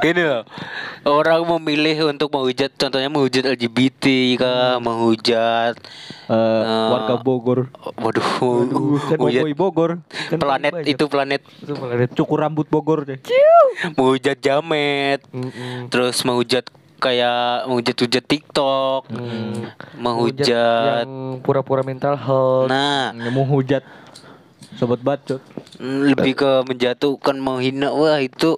Ini 0.03 0.21
loh 0.21 0.43
Orang 1.07 1.47
memilih 1.47 2.11
untuk 2.11 2.27
menghujat 2.27 2.75
Contohnya 2.75 3.07
menghujat 3.07 3.47
LGBT 3.47 4.03
kah 4.35 4.77
Menghujat 4.77 5.79
Eh, 6.27 6.33
Eh, 6.35 6.87
warga 6.91 7.15
Bogor. 7.17 7.71
Waduh 7.95 8.21
kan 9.09 9.17
Menghujat 9.17 9.41
Boboy 9.41 9.53
Bogor. 9.53 9.91
Kan 10.29 10.37
Planet 10.37 10.73
banyak. 10.75 10.91
itu 10.91 11.05
planet 11.07 11.41
Itu 11.57 11.73
planet. 11.73 12.09
Cukur 12.13 12.37
rambut 12.41 12.67
Bogor 12.67 13.07
deh. 13.07 13.17
Menghujat 13.95 14.37
jamet 14.37 15.23
Mm-mm. 15.31 15.87
Terus 15.87 16.19
menghujat 16.21 16.67
Kayak 16.97 17.65
menghujat-hujat 17.65 18.23
TikTok 18.23 19.01
Hmm. 19.07 19.69
Menghujat 19.95 21.03
yang 21.03 21.39
pura-pura 21.39 21.81
mental 21.81 22.15
health. 22.15 22.67
Nah 22.67 23.11
Nemu 23.11 23.43
hujat 23.45 23.83
sobat 24.75 24.99
bacot. 24.99 25.39
mm, 25.77 26.11
Lebih 26.11 26.33
ke 26.35 26.51
menjatuhkan 26.65 27.35
Menghina 27.35 27.91
Wah 27.91 28.19
itu 28.19 28.55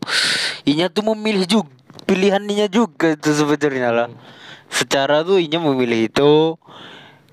Inya 0.63 0.87
tuh 0.87 1.05
memilih 1.07 1.45
juga 1.45 1.69
Pilihannya 2.03 2.67
juga 2.67 3.11
itu 3.11 3.29
sebenarnya 3.31 3.89
lah 3.89 4.09
Secara 4.67 5.21
tuh 5.21 5.37
Inya 5.37 5.59
memilih 5.59 6.07
itu 6.07 6.55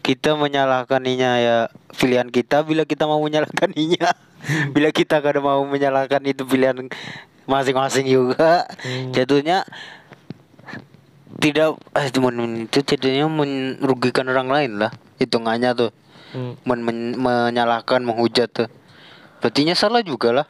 kita 0.00 0.37
menyalahkan 0.37 1.00
inya 1.00 1.40
ya 1.40 1.56
pilihan 1.90 2.28
kita 2.28 2.61
bila 2.61 2.84
kita 2.84 3.08
mau 3.08 3.16
menyalahkan 3.18 3.73
inya 3.78 4.12
bila 4.68 4.92
kita 4.92 5.16
kada 5.18 5.40
mau 5.40 5.64
menyalahkan 5.64 6.20
itu 6.23 6.44
pilihan 6.44 6.76
masing-masing 7.44 8.04
juga 8.04 8.68
Hmm. 8.84 9.16
jatuhnya 9.16 9.64
tidak 11.40 11.78
eh 11.96 12.08
teman 12.10 12.66
itu 12.66 12.78
jadinya 12.84 13.26
merugikan 13.80 14.28
orang 14.30 14.48
lain 14.50 14.72
lah 14.82 14.90
hitungannya 15.18 15.72
tuh 15.74 15.92
Hmm. 16.34 16.58
Men- 16.66 16.82
men- 16.82 17.14
menyalahkan 17.14 18.02
menghujat 18.02 18.50
tuh 18.50 18.66
berarti 19.38 19.70
salah 19.78 20.02
juga 20.02 20.34
lah 20.34 20.46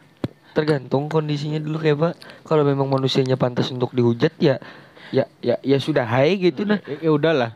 Tergantung 0.54 1.10
kondisinya 1.10 1.58
dulu 1.58 1.82
kayak 1.82 1.98
Pak. 1.98 2.14
Kalau 2.46 2.62
memang 2.62 2.86
manusianya 2.86 3.34
pantas 3.34 3.74
untuk 3.74 3.90
dihujat 3.90 4.38
ya 4.38 4.62
ya 5.10 5.26
ya 5.42 5.58
ya 5.66 5.78
sudah 5.82 6.06
hai 6.06 6.38
gitu 6.38 6.62
nah. 6.62 6.78
Ya, 6.86 7.10
ya 7.10 7.10
udahlah. 7.10 7.50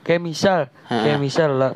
Kayak 0.00 0.24
misal, 0.24 0.60
kayak 0.88 1.20
misal 1.20 1.52
lah. 1.60 1.72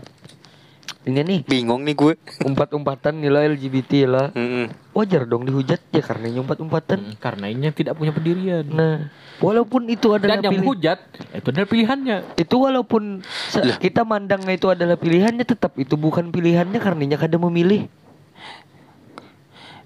Ini 1.02 1.18
nih 1.20 1.40
bingung 1.42 1.82
nih 1.82 1.92
gue 1.92 2.14
umpat-umpatan 2.40 3.18
nih 3.18 3.26
lah 3.26 3.42
LGBT 3.44 3.92
lah. 4.04 4.26
Mm-mm. 4.30 4.70
Wajar 4.92 5.26
dong 5.26 5.42
dihujat 5.42 5.82
ya 5.88 5.98
karena 5.98 6.26
ini 6.26 6.38
umpat-umpatan. 6.38 6.98
Hmm, 7.02 7.18
Karena 7.18 7.46
ini 7.48 7.66
tidak 7.68 7.94
punya 7.94 8.10
pendirian. 8.10 8.62
Nah, 8.64 9.10
walaupun 9.36 9.88
itu 9.88 10.12
adalah 10.12 10.38
Dan 10.38 10.44
yang 10.44 10.52
pilih- 10.52 10.62
menghujat 10.62 10.98
itu 11.32 11.46
adalah 11.48 11.66
pilihannya. 11.66 12.16
itu 12.36 12.54
walaupun 12.56 13.02
se- 13.48 13.66
kita 13.80 14.02
mandangnya 14.02 14.54
itu 14.54 14.68
adalah 14.68 14.94
pilihannya 14.94 15.42
tetap 15.42 15.74
itu 15.74 15.96
bukan 15.96 16.28
pilihannya 16.28 16.78
karenanya 16.78 17.18
kada 17.18 17.34
memilih. 17.36 17.90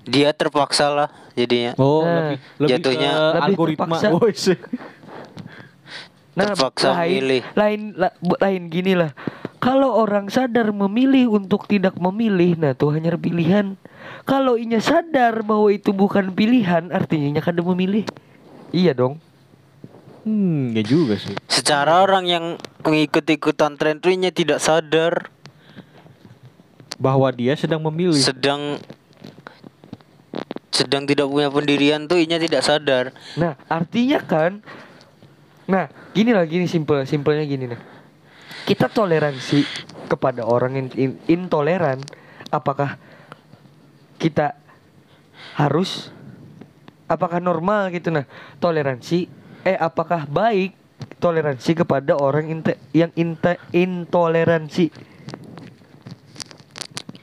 dia 0.04 0.30
terpaksa 0.30 0.86
lah 0.86 1.08
jadinya 1.32 1.74
Oh, 1.74 2.04
Nah, 2.04 2.38
lebih 2.58 2.78
jatuhnya 2.78 3.10
lebih 3.32 3.42
algoritma. 3.50 3.96
terpaksa. 3.98 4.52
Nah, 6.36 6.52
Terpaksa 6.52 6.92
lain, 6.94 7.12
milih. 7.18 7.42
lain 7.56 7.80
la- 7.96 8.12
lain 8.38 8.68
gini 8.68 8.92
lah. 8.92 9.16
Kalau 9.66 9.98
orang 9.98 10.30
sadar 10.30 10.70
memilih 10.70 11.34
untuk 11.34 11.66
tidak 11.66 11.98
memilih, 11.98 12.54
nah 12.54 12.70
itu 12.70 12.86
hanya 12.94 13.18
pilihan. 13.18 13.74
Kalau 14.22 14.54
inya 14.54 14.78
sadar 14.78 15.42
bahwa 15.42 15.74
itu 15.74 15.90
bukan 15.90 16.30
pilihan, 16.30 16.94
artinya 16.94 17.26
inya 17.34 17.42
kada 17.42 17.66
memilih. 17.66 18.06
Iya 18.70 18.94
dong. 18.94 19.18
Hmm, 20.22 20.74
ya 20.74 20.82
juga 20.82 21.14
sih. 21.18 21.38
secara 21.46 22.02
orang 22.02 22.26
yang 22.26 22.44
mengikut-ikutan 22.82 23.78
tren 23.78 24.02
tuh 24.02 24.10
inya 24.10 24.34
tidak 24.34 24.58
sadar 24.58 25.30
Bahwa 26.98 27.30
dia 27.30 27.54
sedang 27.54 27.78
memilih. 27.86 28.18
sedang 28.18 28.82
sedang 30.74 31.06
tidak 31.06 31.30
punya 31.30 31.46
pendirian 31.46 32.10
tuh 32.10 32.18
inya 32.18 32.42
tidak 32.42 32.66
sadar 32.66 33.14
Nah, 33.38 33.54
artinya 33.70 34.18
kan 34.18 34.66
Nah, 35.66 35.90
gini 36.14 36.30
lah 36.30 36.46
gini 36.46 36.70
simple, 36.70 37.02
simpelnya 37.06 37.42
gini 37.42 37.66
nih. 37.70 37.80
Kita 38.66 38.90
toleransi 38.90 39.62
kepada 40.10 40.42
orang 40.42 40.74
yang 40.74 40.88
in- 40.98 41.20
intoleran, 41.30 42.02
apakah 42.50 42.98
kita 44.18 44.58
harus 45.54 46.10
apakah 47.06 47.38
normal 47.38 47.94
gitu? 47.94 48.10
Nah 48.10 48.26
toleransi 48.58 49.30
eh 49.62 49.78
apakah 49.78 50.26
baik 50.26 50.74
toleransi 51.22 51.86
kepada 51.86 52.18
orang 52.18 52.50
yang 52.90 53.10
inte- 53.14 53.62
intoleransi 53.70 54.90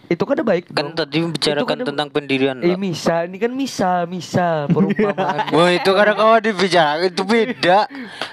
itu 0.03 0.19
kan 0.19 0.36
baik 0.38 0.67
kan 0.69 0.91
dong. 0.91 1.00
tadi 1.00 1.17
membicarakan 1.19 1.63
Itu 1.63 1.65
kan- 1.65 1.88
tentang 1.88 2.10
pendirian 2.10 2.60
eh 2.60 2.75
misal 2.75 3.25
ini 3.25 3.39
kan 3.39 3.50
misal 3.50 4.03
misal 4.05 4.67
perumpamaan. 4.67 5.48
Wah 5.55 5.72
itu 5.72 5.89
kadang 5.89 6.17
kawan 6.17 6.41
dibicarakan 6.43 7.07
itu 7.07 7.24
beda. 7.24 7.79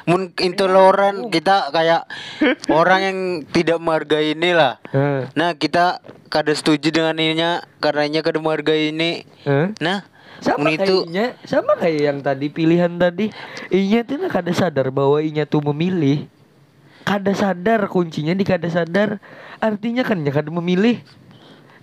Mun 0.05 0.35
intoleran 0.37 1.31
kita 1.31 1.71
kayak 1.71 2.11
orang 2.69 3.00
yang 3.00 3.19
tidak 3.49 3.79
menghargai 3.79 4.35
ini 4.35 4.50
lah 4.50 4.83
Eh, 4.91 5.31
Nah 5.33 5.55
kita 5.55 6.03
kada 6.27 6.50
setuju 6.50 6.91
dengan 6.91 7.15
ininya 7.15 7.62
Karena 7.79 8.03
inya 8.05 8.21
kada 8.21 8.39
menghargai 8.39 8.91
ini. 8.91 9.23
Eh. 9.43 9.71
Nah 9.79 10.05
sama 10.41 10.73
itu 10.73 11.07
kayaknya 11.07 11.37
sama 11.45 11.77
kayak 11.77 12.00
yang 12.03 12.19
tadi 12.19 12.47
pilihan 12.49 12.93
tadi. 12.93 13.31
Inya 13.69 14.03
tuh 14.03 14.19
nah 14.19 14.29
kada 14.29 14.50
sadar 14.50 14.91
bahwa 14.91 15.23
inya 15.23 15.45
tuh 15.45 15.62
memilih. 15.62 16.27
Kada 17.00 17.33
sadar 17.33 17.87
kuncinya 17.87 18.33
di 18.33 18.43
kada 18.43 18.67
sadar. 18.67 19.23
Artinya 19.57 20.03
kan 20.03 20.19
nya 20.19 20.31
kada 20.31 20.49
memilih 20.50 20.99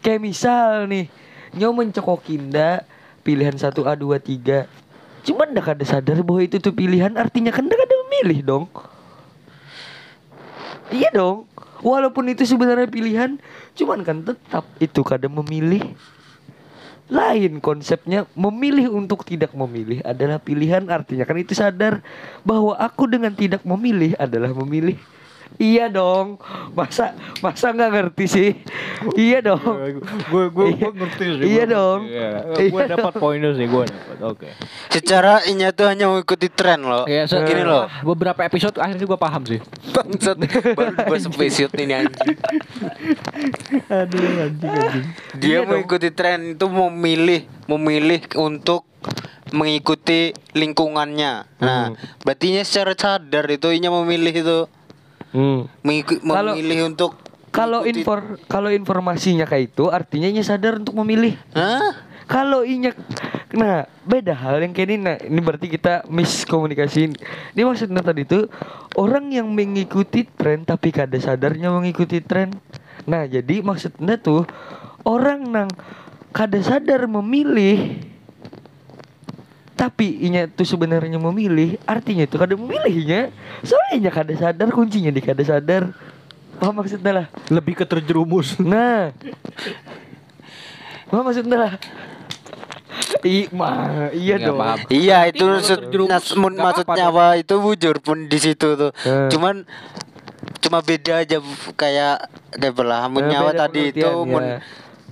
kayak 0.08 0.24
misal 0.24 0.88
nih 0.88 1.12
nyo 1.60 1.76
mencokokinda 1.76 2.88
pilihan 3.28 3.60
1 3.60 3.76
A 3.84 3.94
2 4.00 4.16
3 4.16 5.28
cuman 5.28 5.52
dah 5.52 5.60
kada 5.60 5.84
sadar 5.84 6.24
bahwa 6.24 6.40
itu 6.40 6.64
tuh 6.64 6.72
pilihan 6.72 7.12
artinya 7.20 7.52
kan 7.52 7.68
dah 7.68 7.76
kada 7.76 7.96
memilih 8.08 8.40
dong. 8.48 8.66
Iya 10.88 11.12
dong. 11.12 11.44
Walaupun 11.84 12.32
itu 12.32 12.48
sebenarnya 12.48 12.88
pilihan 12.88 13.36
cuman 13.76 14.08
kan 14.08 14.24
tetap 14.24 14.64
itu 14.80 15.04
kada 15.04 15.28
memilih. 15.28 15.84
Lain 17.12 17.60
konsepnya 17.60 18.24
memilih 18.36 18.96
untuk 18.96 19.28
tidak 19.28 19.52
memilih 19.52 20.00
adalah 20.08 20.40
pilihan 20.40 20.88
artinya 20.88 21.28
kan 21.28 21.36
itu 21.36 21.52
sadar 21.52 22.00
bahwa 22.48 22.80
aku 22.80 23.12
dengan 23.12 23.36
tidak 23.36 23.68
memilih 23.68 24.16
adalah 24.16 24.56
memilih 24.56 24.96
Iya 25.56 25.88
dong. 25.88 26.38
Masa 26.72 27.12
masa 27.40 27.72
nggak 27.72 27.90
ngerti 27.90 28.26
sih? 28.26 28.50
Iya 29.14 29.40
dong. 29.42 29.64
gue 30.28 30.46
gue 30.48 30.66
gue 30.72 30.92
ngerti 30.94 31.26
sih. 31.34 31.46
Iya 31.48 31.64
dong. 31.66 32.00
Iya. 32.06 32.30
Iya 32.54 32.68
Gue 32.68 32.82
dapat 32.86 33.14
poinnya 33.16 33.52
sih, 33.52 33.66
gue 33.66 33.84
dapat. 33.84 34.18
Oke. 34.22 34.50
Secara 34.88 35.42
inya 35.46 35.72
tuh 35.72 35.88
hanya 35.88 36.06
mengikuti 36.06 36.48
tren 36.48 36.82
loh. 36.82 37.06
Ya, 37.06 37.26
se- 37.26 37.42
Gini 37.42 37.62
loh. 37.62 37.90
Beberapa 38.04 38.44
episode 38.44 38.78
akhirnya 38.78 39.04
gue 39.04 39.20
paham 39.20 39.44
sih. 39.44 39.60
Bangsat 39.90 40.38
baru 40.74 40.94
dua 41.00 41.18
spesial 41.18 41.72
ini 41.80 41.94
anjing. 41.96 42.38
Aduh 43.88 44.20
anjing 44.42 44.70
anjing. 44.70 45.06
Dia 45.36 45.48
Iya 45.48 45.58
dong. 45.60 45.68
mengikuti 45.74 46.10
tren 46.10 46.54
itu 46.54 46.66
memilih 46.66 47.42
memilih 47.66 48.22
untuk 48.38 48.86
mengikuti 49.50 50.36
lingkungannya. 50.52 51.48
Nah, 51.58 51.96
berarti 52.20 52.52
inya 52.52 52.64
secara 52.64 52.92
sadar 52.94 53.48
itu 53.48 53.72
inya 53.72 53.88
memilih 53.94 54.34
itu 54.36 54.58
Hmm. 55.38 55.70
memilih 55.86 56.90
untuk 56.90 57.14
Kalau 57.54 57.86
infor 57.86 58.42
kalau 58.50 58.70
informasinya 58.70 59.46
kayak 59.46 59.74
itu 59.74 59.90
artinya 59.90 60.30
inya 60.30 60.46
sadar 60.46 60.78
untuk 60.78 60.98
memilih. 61.02 61.38
Hah? 61.54 62.06
Kalau 62.26 62.62
inya 62.62 62.94
nah 63.54 63.88
beda 64.04 64.36
hal 64.36 64.62
yang 64.62 64.76
kayak 64.76 64.88
ini 64.94 64.98
nah 65.00 65.18
ini 65.22 65.40
berarti 65.42 65.70
kita 65.70 66.06
miskomunikasi. 66.10 67.14
Ini 67.54 67.62
maksudnya 67.66 68.02
tadi 68.02 68.26
itu 68.26 68.46
orang 68.98 69.30
yang 69.30 69.50
mengikuti 69.50 70.26
tren 70.26 70.66
tapi 70.66 70.90
kada 70.94 71.18
sadarnya 71.18 71.70
mengikuti 71.74 72.22
tren. 72.22 72.54
Nah, 73.08 73.24
jadi 73.24 73.64
maksudnya 73.64 74.20
tuh 74.20 74.44
orang 75.08 75.48
nang 75.48 75.70
kada 76.36 76.60
sadar 76.60 77.08
memilih 77.08 78.04
tapi 79.78 80.26
inya 80.26 80.50
tuh 80.50 80.66
sebenarnya 80.66 81.22
memilih 81.22 81.78
artinya 81.86 82.26
itu 82.26 82.36
kada 82.36 82.58
memilihnya 82.58 83.30
soalnya 83.62 83.94
inya 83.94 84.12
kada 84.12 84.34
sadar 84.34 84.68
kuncinya 84.74 85.14
di 85.14 85.22
kada 85.22 85.46
sadar 85.46 85.94
paham 86.58 86.74
maksudnya 86.74 87.12
lah 87.14 87.26
Lebih 87.54 87.78
ke 87.78 87.86
terjerumus. 87.86 88.58
Nah. 88.66 89.14
Apa 91.08 91.22
maksudnya 91.22 91.56
lah? 91.56 91.74
I, 93.22 93.46
ma, 93.54 93.70
iya 94.12 94.36
Nggak 94.36 94.48
dong. 94.50 94.58
paham. 94.58 94.78
Iya 94.90 95.18
itu 95.30 95.46
mun 96.36 96.54
maksudnya 96.58 97.06
apa-apa 97.06 97.34
apa 97.34 97.40
itu 97.40 97.56
bujur 97.58 97.96
pun 98.02 98.26
di 98.26 98.38
situ 98.38 98.74
tuh. 98.74 98.92
Eh. 99.06 99.30
Cuman 99.30 99.64
cuma 100.60 100.82
beda 100.82 101.22
aja 101.22 101.38
kayak 101.78 102.26
kayak 102.52 102.74
belah 102.74 103.06
mun 103.08 103.24
Eh, 103.24 103.30
nyawa 103.30 103.54
tadi 103.54 103.94
itu 103.94 104.02
pengertian, 104.02 104.28
mun 104.28 104.44
ya. 104.44 104.58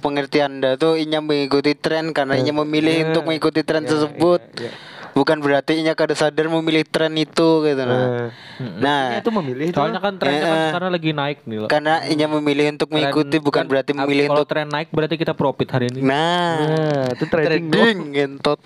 Pengertian 0.06 0.50
anda 0.56 0.78
tuh 0.78 0.94
inya 0.96 1.18
mengikuti 1.18 1.74
tren 1.74 2.14
karena 2.14 2.38
inya 2.38 2.54
memilih 2.56 2.94
Eh, 2.94 3.06
untuk 3.08 3.26
mengikuti 3.26 3.62
tren 3.62 3.82
ya, 3.82 3.90
tersebut. 3.90 4.42
ya, 4.54 4.70
ya. 4.70 4.74
Bukan 5.12 5.40
berarti 5.40 5.80
inya 5.80 5.96
kada 5.96 6.12
sadar 6.12 6.52
memilih 6.52 6.84
tren 6.84 7.16
itu 7.16 7.64
gitu 7.64 7.82
nah. 7.82 8.28
Eh, 8.28 8.78
Nah, 8.78 9.18
itu 9.18 9.32
memilih 9.34 9.72
itu. 9.72 9.76
Soalnya 9.76 9.98
kan 9.98 10.14
trennya 10.16 10.44
kan 10.44 10.54
Eh, 10.54 10.68
sekarang 10.70 10.90
lagi 10.92 11.10
naik 11.12 11.40
nih 11.44 11.58
loh. 11.58 11.70
karena 11.72 12.04
inya 12.06 12.28
memilih 12.30 12.66
untuk 12.70 12.88
Tren- 12.88 12.96
mengikuti 13.02 13.38
bukan 13.40 13.64
kan, 13.64 13.66
berarti 13.66 13.92
memilih 13.92 14.26
kalau 14.28 14.36
untuk 14.38 14.48
tren 14.48 14.68
naik 14.68 14.88
berarti 14.92 15.16
kita 15.16 15.34
profit 15.34 15.68
hari 15.70 15.88
ini. 15.90 16.00
Nah, 16.00 16.56
Nah, 16.62 17.04
itu 17.12 17.26
trading, 17.26 17.66
trading 17.68 18.00
gentot. 18.12 18.60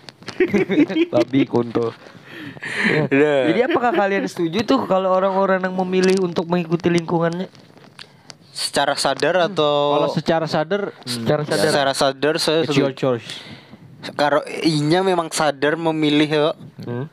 Babi 1.13 1.41
konto. 1.45 1.93
Ya. 2.89 3.05
Udah. 3.05 3.39
Jadi 3.45 3.59
apakah 3.63 3.91
kalian 3.93 4.25
setuju 4.25 4.59
tuh 4.63 4.79
kalau 4.83 5.11
orang-orang 5.11 5.61
yang 5.61 5.75
memilih 5.75 6.23
untuk 6.23 6.45
mengikuti 6.45 6.89
lingkungannya 6.89 7.45
Secara 8.59 8.91
sadar 8.99 9.47
atau 9.47 9.95
Kalau 9.95 10.09
secara 10.11 10.43
sadar, 10.43 10.91
secara 11.07 11.47
sadar? 11.47 11.63
secara 11.63 11.91
sadar 11.95 12.33
saya 12.35 12.67
it's 12.67 12.75
your 12.75 12.91
choice. 12.91 13.23
Kalau 14.19 14.43
inya 14.67 14.99
memang 14.99 15.31
sadar 15.31 15.79
memilih 15.79 16.27
ya. 16.27 16.51
Hmm? 16.83 17.07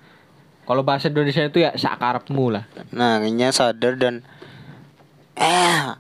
Kalau 0.67 0.83
bahasa 0.83 1.07
Indonesia 1.07 1.47
itu 1.47 1.62
ya 1.62 1.71
sakarepmu 1.79 2.50
lah. 2.50 2.67
Nah, 2.91 3.23
inya 3.23 3.55
sadar 3.55 3.95
dan 3.95 4.26
eh 5.38 5.95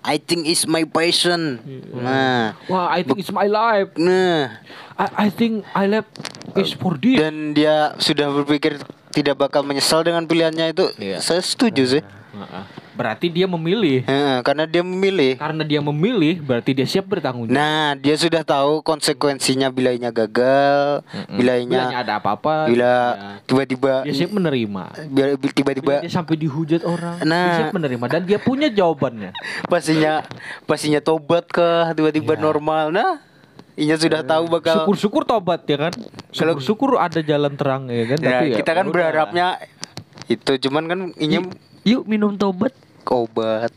I 0.00 0.16
think 0.16 0.48
it's 0.48 0.64
my 0.64 0.88
passion. 0.88 1.60
Nah, 1.92 2.56
Wah, 2.64 2.88
I 2.88 3.04
think 3.04 3.20
it's 3.20 3.32
my 3.32 3.44
life. 3.44 3.92
nah 4.00 4.48
I, 4.96 5.28
I 5.28 5.28
think 5.28 5.64
I 5.76 5.84
left 5.88 6.12
is 6.56 6.72
for 6.72 6.96
this. 6.96 7.20
dan 7.20 7.52
dia 7.52 7.92
sudah 8.00 8.32
berpikir 8.32 8.80
tidak 9.12 9.36
bakal 9.36 9.60
menyesal 9.60 10.00
dengan 10.00 10.24
pilihannya 10.24 10.72
itu. 10.72 10.88
Iya. 10.96 11.20
Saya 11.20 11.44
setuju 11.44 12.00
sih. 12.00 12.02
Heeh. 12.32 12.64
Berarti 12.94 13.26
dia 13.26 13.44
memilih. 13.44 14.06
Heeh, 14.06 14.38
karena 14.40 14.64
dia 14.64 14.80
memilih. 14.80 15.34
Karena 15.34 15.62
dia 15.62 15.78
memilih, 15.78 16.38
berarti 16.38 16.70
dia 16.72 16.86
siap 16.86 17.04
bertanggung 17.04 17.46
jawab. 17.46 17.58
Nah, 17.58 17.98
dia 17.98 18.14
sudah 18.14 18.40
tahu 18.40 18.80
konsekuensinya 18.80 19.66
bila 19.68 19.90
inya 19.90 20.08
gagal, 20.08 21.02
Mm-mm. 21.04 21.34
bila 21.34 21.52
inya 21.56 21.80
Bilanya 21.84 21.98
ada 22.00 22.12
apa-apa. 22.16 22.70
bila 22.70 22.92
ya, 22.94 23.16
tiba-tiba 23.44 23.92
dia 24.02 24.14
siap 24.14 24.30
menerima. 24.30 24.84
bila 25.10 25.26
Bila 25.34 25.50
tiba-tiba 25.50 25.92
dia 25.98 26.12
sampai 26.12 26.34
dihujat 26.36 26.82
orang, 26.82 27.18
dia 27.18 27.26
Nah. 27.26 27.50
siap 27.58 27.74
menerima 27.74 28.04
dan 28.06 28.22
dia 28.22 28.38
punya 28.38 28.68
jawabannya. 28.68 29.34
pastinya 29.72 30.22
pastinya 30.64 30.98
tobat 30.98 31.46
ke 31.46 31.66
tiba-tiba 31.92 32.34
Iya. 32.34 32.40
normal 32.40 32.88
nah 32.88 33.18
inya 33.74 33.98
sudah 33.98 34.22
tahu 34.22 34.46
bakal 34.48 34.86
Syukur-syukur 34.86 35.22
tobat 35.24 35.66
ya 35.66 35.76
kan. 35.80 35.92
Kalau- 36.30 36.54
Syukur-syukur 36.54 36.94
ada 36.96 37.18
jalan 37.20 37.58
terang 37.58 37.90
ya 37.90 38.06
kan. 38.06 38.18
Nah, 38.22 38.30
Tapi 38.30 38.46
ya 38.46 38.56
kita 38.56 38.70
kan 38.70 38.86
berharapnya 38.88 39.46
itu 40.24 40.52
cuman 40.62 40.84
kan 40.86 40.98
inya 41.18 41.42
Yuk 41.84 42.08
minum 42.08 42.32
tobat. 42.32 42.72
obat 43.04 43.68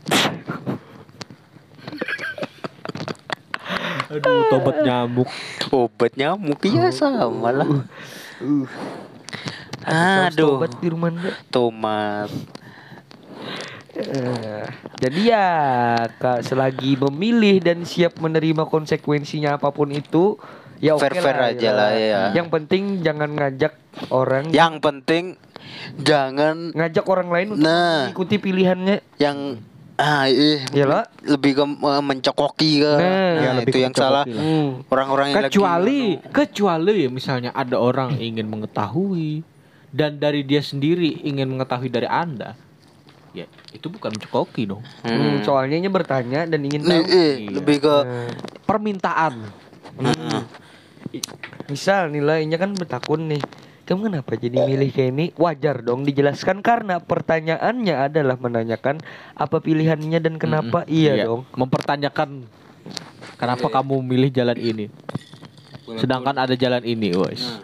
Aduh, 4.08 4.48
tobat 4.48 4.80
nyamuk. 4.80 5.28
obat 5.68 6.16
nyamuk 6.16 6.56
iya 6.64 6.88
sama 6.88 7.52
lah. 7.52 7.68
Uh. 8.40 8.64
Aduh. 9.84 10.56
Tobat 10.56 10.72
di 10.80 10.88
rumah 10.88 11.12
tomat. 11.52 12.32
Eh, 13.98 14.64
jadi 15.04 15.20
ya 15.34 15.48
kak 16.16 16.46
selagi 16.48 16.96
memilih 16.96 17.60
dan 17.60 17.84
siap 17.84 18.16
menerima 18.16 18.64
konsekuensinya 18.64 19.60
apa 19.60 19.68
pun 19.68 19.92
itu 19.92 20.40
ya 20.78 20.94
oke 20.94 21.02
Fair-fair 21.02 21.36
lah, 21.36 21.50
aja 21.50 21.70
lah, 21.70 21.90
ya. 21.92 22.20
Yang 22.32 22.48
penting 22.50 22.82
jangan 23.00 23.30
ngajak 23.30 23.72
orang 24.08 24.44
yang 24.50 24.78
penting 24.78 25.34
jangan 25.96 26.70
ngajak 26.70 27.04
orang 27.04 27.28
lain 27.28 27.48
untuk 27.52 27.64
Nah. 27.64 28.06
mengikuti 28.06 28.36
pilihannya. 28.36 28.96
yang 29.16 29.58
ah 29.96 30.24
ih, 30.24 30.62
Ya 30.70 30.86
lah. 30.86 31.04
lebih 31.20 31.52
ke 31.52 31.64
eh, 31.66 32.02
mencokoki 32.04 32.72
ke 32.78 32.92
Nah. 32.92 33.02
nah, 33.02 33.34
Ya, 33.36 33.50
lebih 33.56 33.68
itu 33.68 33.76
ke 33.76 33.82
yang 33.82 33.92
salah 33.92 34.22
mencokoki 34.22 34.38
lah. 34.38 34.44
Hmm. 34.56 34.68
orang-orang 34.88 35.26
yang 35.26 35.36
lagi 35.36 35.46
kecuali 35.50 36.00
kecuali 36.30 36.94
misalnya 37.08 37.50
ada 37.52 37.76
orang 37.76 38.14
ingin 38.16 38.46
mengetahui 38.46 39.42
dan 39.88 40.16
dari 40.16 40.42
dia 40.42 40.60
sendiri 40.60 41.18
ingin 41.22 41.48
mengetahui 41.48 41.88
dari 41.88 42.06
anda 42.06 42.54
ya 43.30 43.44
itu 43.70 43.86
bukan 43.86 44.10
mencekoki 44.10 44.64
dong 44.64 44.80
Hmm, 45.02 45.42
soalnya 45.42 45.76
ini 45.76 45.86
bertanya 45.86 46.44
dan 46.44 46.60
ingin 46.60 46.80
Nih, 46.80 46.88
tahu. 46.88 47.04
Iya. 47.04 47.50
lebih 47.52 47.76
ke 47.80 47.96
Nah, 47.98 48.30
permintaan 48.64 49.34
Heeh. 49.98 50.42
Misal 51.68 52.12
nilainya 52.12 52.56
kan 52.60 52.74
bertakun 52.76 53.32
nih. 53.32 53.42
Kamu 53.88 54.12
kenapa 54.12 54.36
jadi 54.36 54.68
milih 54.68 54.92
kayak 54.92 55.10
ini? 55.16 55.26
Wajar 55.40 55.80
dong 55.80 56.04
dijelaskan 56.04 56.60
karena 56.60 57.00
pertanyaannya 57.00 57.96
adalah 57.96 58.36
menanyakan 58.36 59.00
apa 59.32 59.64
pilihannya 59.64 60.20
dan 60.20 60.36
kenapa. 60.36 60.84
Iya, 60.84 61.24
dong. 61.24 61.48
mempertanyakan 61.56 62.44
kenapa 63.38 63.66
kamu 63.70 64.02
memilih 64.04 64.30
jalan 64.34 64.58
ini 64.58 64.86
sedangkan 65.96 66.36
ada 66.36 66.54
jalan 66.58 66.84
ini 66.84 67.14
wes 67.16 67.40
Nah. 67.40 67.62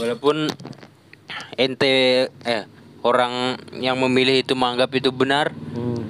Walaupun 0.00 0.48
ente 1.58 2.30
eh 2.46 2.64
orang 3.02 3.58
yang 3.82 3.98
memilih 3.98 4.40
itu 4.40 4.54
menganggap 4.54 4.88
itu 4.96 5.10
benar, 5.10 5.50
Hmm. 5.74 6.09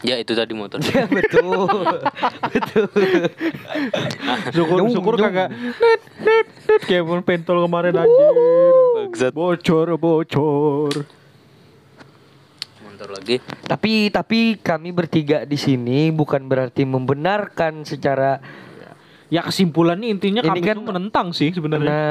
Ya 0.00 0.14
itu 0.16 0.32
tadi 0.32 0.54
motor. 0.54 0.78
Ya 0.84 1.04
betul. 1.06 1.66
betul. 2.52 2.88
syukur 4.52 4.76
Nyung, 4.78 4.90
syukur 4.94 5.14
nyung. 5.18 5.26
kagak 5.26 5.48
net 5.52 6.02
net 6.22 6.46
net 6.66 6.82
kayak 6.84 7.04
pun 7.04 7.20
pentol 7.22 7.58
kemarin 7.64 7.94
anjir 7.96 8.34
Bangsat. 8.96 9.32
bocor 9.32 9.88
bocor 9.96 10.92
Motor 12.82 13.08
lagi. 13.14 13.36
tapi 13.62 14.10
tapi 14.10 14.38
kami 14.58 14.90
bertiga 14.90 15.42
di 15.42 15.54
sini 15.54 16.10
bukan 16.10 16.46
berarti 16.46 16.82
membenarkan 16.82 17.86
secara 17.86 18.42
ya 19.28 19.40
kesimpulannya 19.42 20.08
intinya 20.08 20.40
Ini 20.40 20.48
kami 20.50 20.60
kan- 20.62 20.80
menentang 20.82 21.26
sih 21.30 21.48
sebenarnya 21.50 21.84
Nah, 21.84 22.04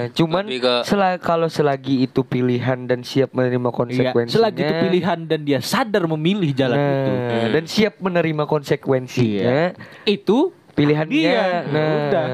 cuman 0.10 0.44
ke- 0.48 0.82
sela- 0.82 1.18
kalau 1.18 1.46
selagi 1.46 2.02
itu 2.02 2.20
pilihan 2.22 2.78
dan 2.82 3.00
siap 3.02 3.30
menerima 3.30 3.60
Iya, 3.66 3.76
konsekuensinya. 3.76 4.32
selagi 4.34 4.60
itu 4.62 4.74
pilihan 4.80 5.18
dan 5.22 5.40
dia 5.42 5.60
sadar 5.60 6.04
memilih 6.06 6.50
jalan 6.50 6.74
nah, 6.74 6.88
itu 6.88 7.12
dan 7.50 7.64
siap 7.66 7.94
menerima 7.98 8.44
konsekuensinya. 8.44 9.76
itu 10.04 10.52
Pilihannya. 10.72 11.12
dia 11.12 11.44
Nah. 11.62 11.76
Ya 11.76 11.92
udah 12.00 12.26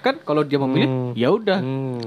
kan 0.00 0.14
kalau 0.20 0.42
dia 0.42 0.58
memilih 0.58 0.86
Hmm. 0.86 1.10
ya 1.14 1.28
udah 1.30 1.58
Hmm. 1.58 2.02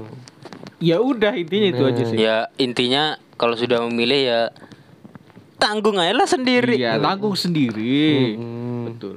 ya 0.78 0.96
udah 0.98 1.32
intinya 1.34 1.68
itu 1.68 1.82
Nah. 1.82 1.90
aja 1.90 2.02
sih 2.04 2.16
Ya 2.16 2.36
intinya 2.56 3.02
kalau 3.34 3.54
sudah 3.54 3.80
memilih 3.82 4.20
ya 4.22 4.40
tanggung 5.56 5.96
aja 5.96 6.12
lah 6.12 6.24
sendiri. 6.24 6.76
iya 6.76 6.94
tanggung 6.98 7.34
sendiri 7.34 8.36
Hmm. 8.36 8.84
betul 8.86 9.16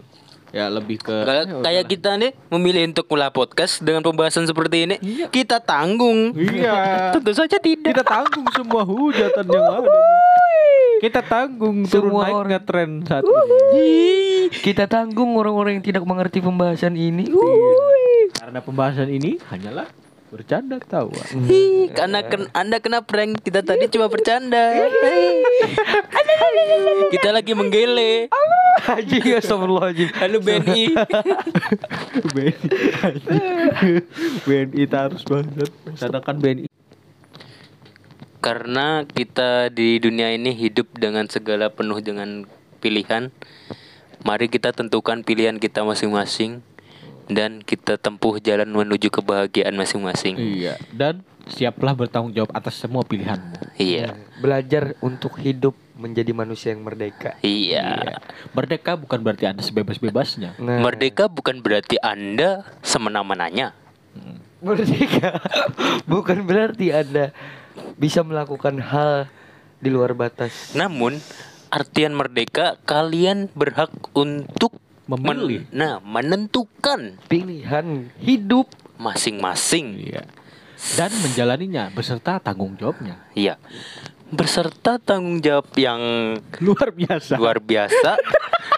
Ya 0.51 0.67
lebih 0.67 0.99
ke 0.99 1.15
Kayak 1.23 1.63
kayak 1.63 1.85
kita 1.87 2.11
nih 2.19 2.31
memilih 2.51 2.91
untuk 2.91 3.07
mulai 3.07 3.31
podcast 3.31 3.79
dengan 3.79 4.03
pembahasan 4.03 4.43
seperti 4.43 4.83
ini, 4.83 4.95
kita 5.31 5.63
tanggung. 5.63 6.35
Iya. 6.35 6.75
Tentu 7.15 7.31
saja 7.31 7.55
tidak. 7.55 7.95
Kita 7.95 8.03
tanggung 8.03 8.45
semua 8.51 8.83
hujatan 8.83 9.45
yang 9.47 9.65
ada. 9.79 9.99
Kita 11.01 11.21
tanggung 11.25 11.87
turun 11.87 12.13
Semua 12.13 12.23
naiknya 12.29 12.59
orang. 12.61 12.67
tren 12.67 12.89
saat 13.07 13.23
ini. 13.25 13.89
Kita 14.51 14.85
tanggung 14.85 15.33
orang-orang 15.39 15.79
yang 15.79 15.85
tidak 15.87 16.03
mengerti 16.03 16.43
pembahasan 16.43 16.93
ini. 16.93 17.25
Karena 18.35 18.59
pembahasan 18.59 19.07
ini 19.07 19.39
hanyalah 19.49 19.87
bercanda 20.31 20.79
tawa. 20.79 21.11
Hi, 21.11 21.63
karena 21.97 22.23
ken 22.23 22.47
Anda 22.55 22.79
kena 22.79 23.03
prank, 23.03 23.43
kita 23.43 23.67
tadi 23.67 23.91
cuma 23.91 24.07
bercanda. 24.07 24.71
kita 27.13 27.35
lagi 27.35 27.51
menggele. 27.51 28.31
Haji 28.81 29.35
astagfirullahaladzim. 29.37 30.09
Halo 30.15 30.39
BNI. 30.39 30.83
BNI 32.31 32.55
BNI 34.47 34.79
itu 34.87 34.95
harus 34.95 35.21
banget 35.27 35.69
sedangkan 35.99 36.35
BNI 36.39 36.65
Karena 38.41 39.05
kita 39.05 39.69
di 39.69 40.01
dunia 40.01 40.33
ini 40.33 40.55
hidup 40.55 40.89
dengan 40.97 41.27
segala 41.29 41.69
penuh 41.69 41.99
dengan 42.01 42.47
pilihan. 42.81 43.29
Mari 44.23 44.49
kita 44.49 44.73
tentukan 44.73 45.21
pilihan 45.21 45.61
kita 45.61 45.85
masing-masing 45.85 46.63
dan 47.31 47.63
kita 47.63 47.95
tempuh 47.95 48.37
jalan 48.37 48.67
menuju 48.67 49.07
kebahagiaan 49.09 49.73
masing-masing. 49.73 50.35
iya 50.35 50.75
dan 50.91 51.23
siaplah 51.47 51.91
bertanggung 51.91 52.31
jawab 52.31 52.51
atas 52.51 52.77
semua 52.77 53.01
pilihanmu 53.01 53.73
Iya. 53.75 54.13
Belajar 54.37 54.93
untuk 55.01 55.41
hidup 55.41 55.73
menjadi 55.97 56.33
manusia 56.33 56.69
yang 56.69 56.85
merdeka. 56.85 57.33
Iya. 57.41 58.21
merdeka 58.53 58.93
bukan 58.93 59.21
berarti 59.21 59.49
anda 59.49 59.61
sebebas-bebasnya 59.61 60.57
Nah, 60.61 60.81
Merdeka 60.81 61.25
bukan 61.25 61.61
berarti 61.61 61.97
Anda 61.97 62.65
semena-menanya. 62.81 63.73
merdeka 64.61 65.41
bukan 66.11 66.45
berarti 66.45 66.93
Anda 66.93 67.33
bisa 67.97 68.21
melakukan 68.21 68.77
hal 68.77 69.25
di 69.81 69.89
luar 69.89 70.13
batas. 70.13 70.77
Namun 70.77 71.17
artian 71.73 72.13
merdeka 72.13 72.77
kalian 72.85 73.49
berhak 73.57 73.89
untuk 74.13 74.75
Memilih. 75.11 75.63
men- 75.63 75.73
nah, 75.73 75.95
menentukan 75.99 77.19
Pilihan 77.25 78.07
hidup 78.17 78.71
masing-masing. 78.95 79.99
iya 79.99 80.23
dan 80.93 81.13
menjalaninya 81.15 81.89
beserta 81.89 82.37
tanggung 82.37 82.73
jawabnya 82.73 83.21
Iya. 83.33 83.61
Berserta 84.27 84.95
tanggung 84.97 85.37
jawab 85.37 85.67
yang 85.75 86.01
luar 86.57 86.89
biasa 86.89 87.35
luar 87.35 87.59
biasa. 87.59 88.15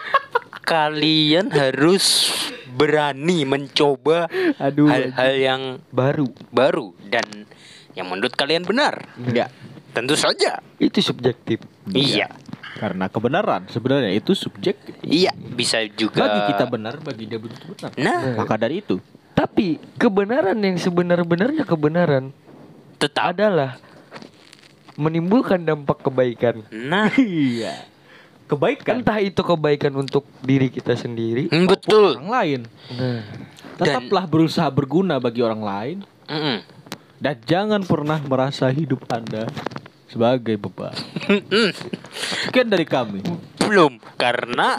kalian 0.64 1.48
harus 1.48 2.32
berani 2.70 3.44
mencoba 3.44 4.26
aduh 4.58 4.90
hal-hal 4.90 5.34
yang 5.36 5.62
baru. 5.90 6.28
baru 6.50 6.92
dan 7.06 7.46
yang 7.94 8.10
menurut 8.10 8.34
kalian 8.34 8.64
benar. 8.64 9.06
ya 9.30 9.48
Tentu 9.94 10.18
saja. 10.18 10.58
Itu 10.76 11.00
subjektif. 11.00 11.62
Iya. 11.88 12.26
Karena 12.74 13.06
kebenaran 13.06 13.70
sebenarnya 13.70 14.12
itu 14.14 14.34
subjektif 14.34 14.98
Iya, 15.06 15.32
bisa 15.36 15.84
juga 15.94 16.26
bagi 16.26 16.42
kita 16.54 16.66
benar 16.66 16.96
bagi 17.00 17.24
dia 17.30 17.38
belum 17.38 17.54
benar. 17.54 17.92
Nah, 17.98 18.22
maka 18.40 18.56
dari 18.58 18.82
itu. 18.82 18.98
Tapi 19.34 19.82
kebenaran 19.98 20.58
yang 20.62 20.78
sebenar-benarnya 20.78 21.66
kebenaran 21.66 22.34
tetap. 22.98 23.34
adalah 23.34 23.78
menimbulkan 24.98 25.62
dampak 25.62 26.06
kebaikan. 26.06 26.66
Nah, 26.70 27.10
iya. 27.22 27.90
Kebaikan. 28.46 29.02
Entah 29.02 29.18
itu 29.24 29.42
kebaikan 29.42 29.94
untuk 29.98 30.28
diri 30.46 30.70
kita 30.70 30.94
sendiri. 30.94 31.50
mm, 31.50 31.66
betul. 31.66 32.20
orang 32.22 32.30
lain. 32.30 32.62
Nah, 32.94 33.22
tetaplah 33.80 34.30
berusaha 34.30 34.70
berguna 34.70 35.18
bagi 35.18 35.42
orang 35.42 35.62
lain. 35.64 35.98
Mm-mm. 36.24 36.64
dan 37.20 37.36
jangan 37.44 37.84
pernah 37.84 38.20
merasa 38.24 38.68
hidup 38.72 39.04
anda 39.12 39.48
sebagai 40.14 40.56
beban 40.56 40.94
sekian 42.46 42.70
dari 42.70 42.86
kami 42.86 43.26
Belum, 43.60 43.96
karena 44.16 44.76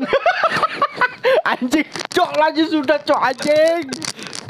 anjing 1.50 1.82
cok 2.06 2.30
lagi 2.36 2.62
sudah 2.64 3.00
cok 3.00 3.18
anjing 3.18 3.82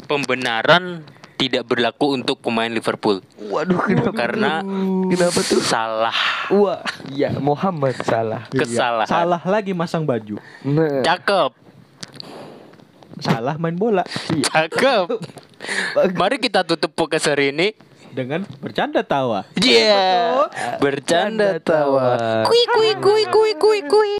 pembenaran 0.05 1.01
tidak 1.35 1.65
berlaku 1.65 2.15
untuk 2.15 2.39
pemain 2.39 2.69
Liverpool. 2.69 3.19
waduh 3.43 3.75
kenapa? 3.81 4.11
Karena 4.13 4.63
Kenapa 5.05 5.39
tuh? 5.41 5.59
salah, 5.59 6.15
Wah, 6.47 6.79
ya 7.09 7.27
Muhammad 7.35 7.91
salah. 7.99 8.47
kesalahan. 8.47 9.09
salah 9.09 9.41
lagi 9.43 9.71
masang 9.71 10.03
baju 10.03 10.39
Nah, 10.61 11.01
Cakep, 11.01 11.51
salah 13.19 13.55
main 13.55 13.75
bola 13.75 14.03
cakep. 14.45 15.05
Mari 16.19 16.37
kita 16.37 16.61
tutup 16.61 16.93
podcast 16.93 17.27
hari 17.27 17.49
ini. 17.49 17.73
Dengan 18.15 18.47
bercanda 18.63 19.03
tawa 19.03 19.43
Iya, 19.59 20.47
bercanda 20.79 21.59
tawa. 21.59 22.45
Kui 22.47 22.63
kui 22.71 22.91
kui 23.03 23.23
kui 23.27 23.51
kui 23.59 23.79
kui. 23.83 24.13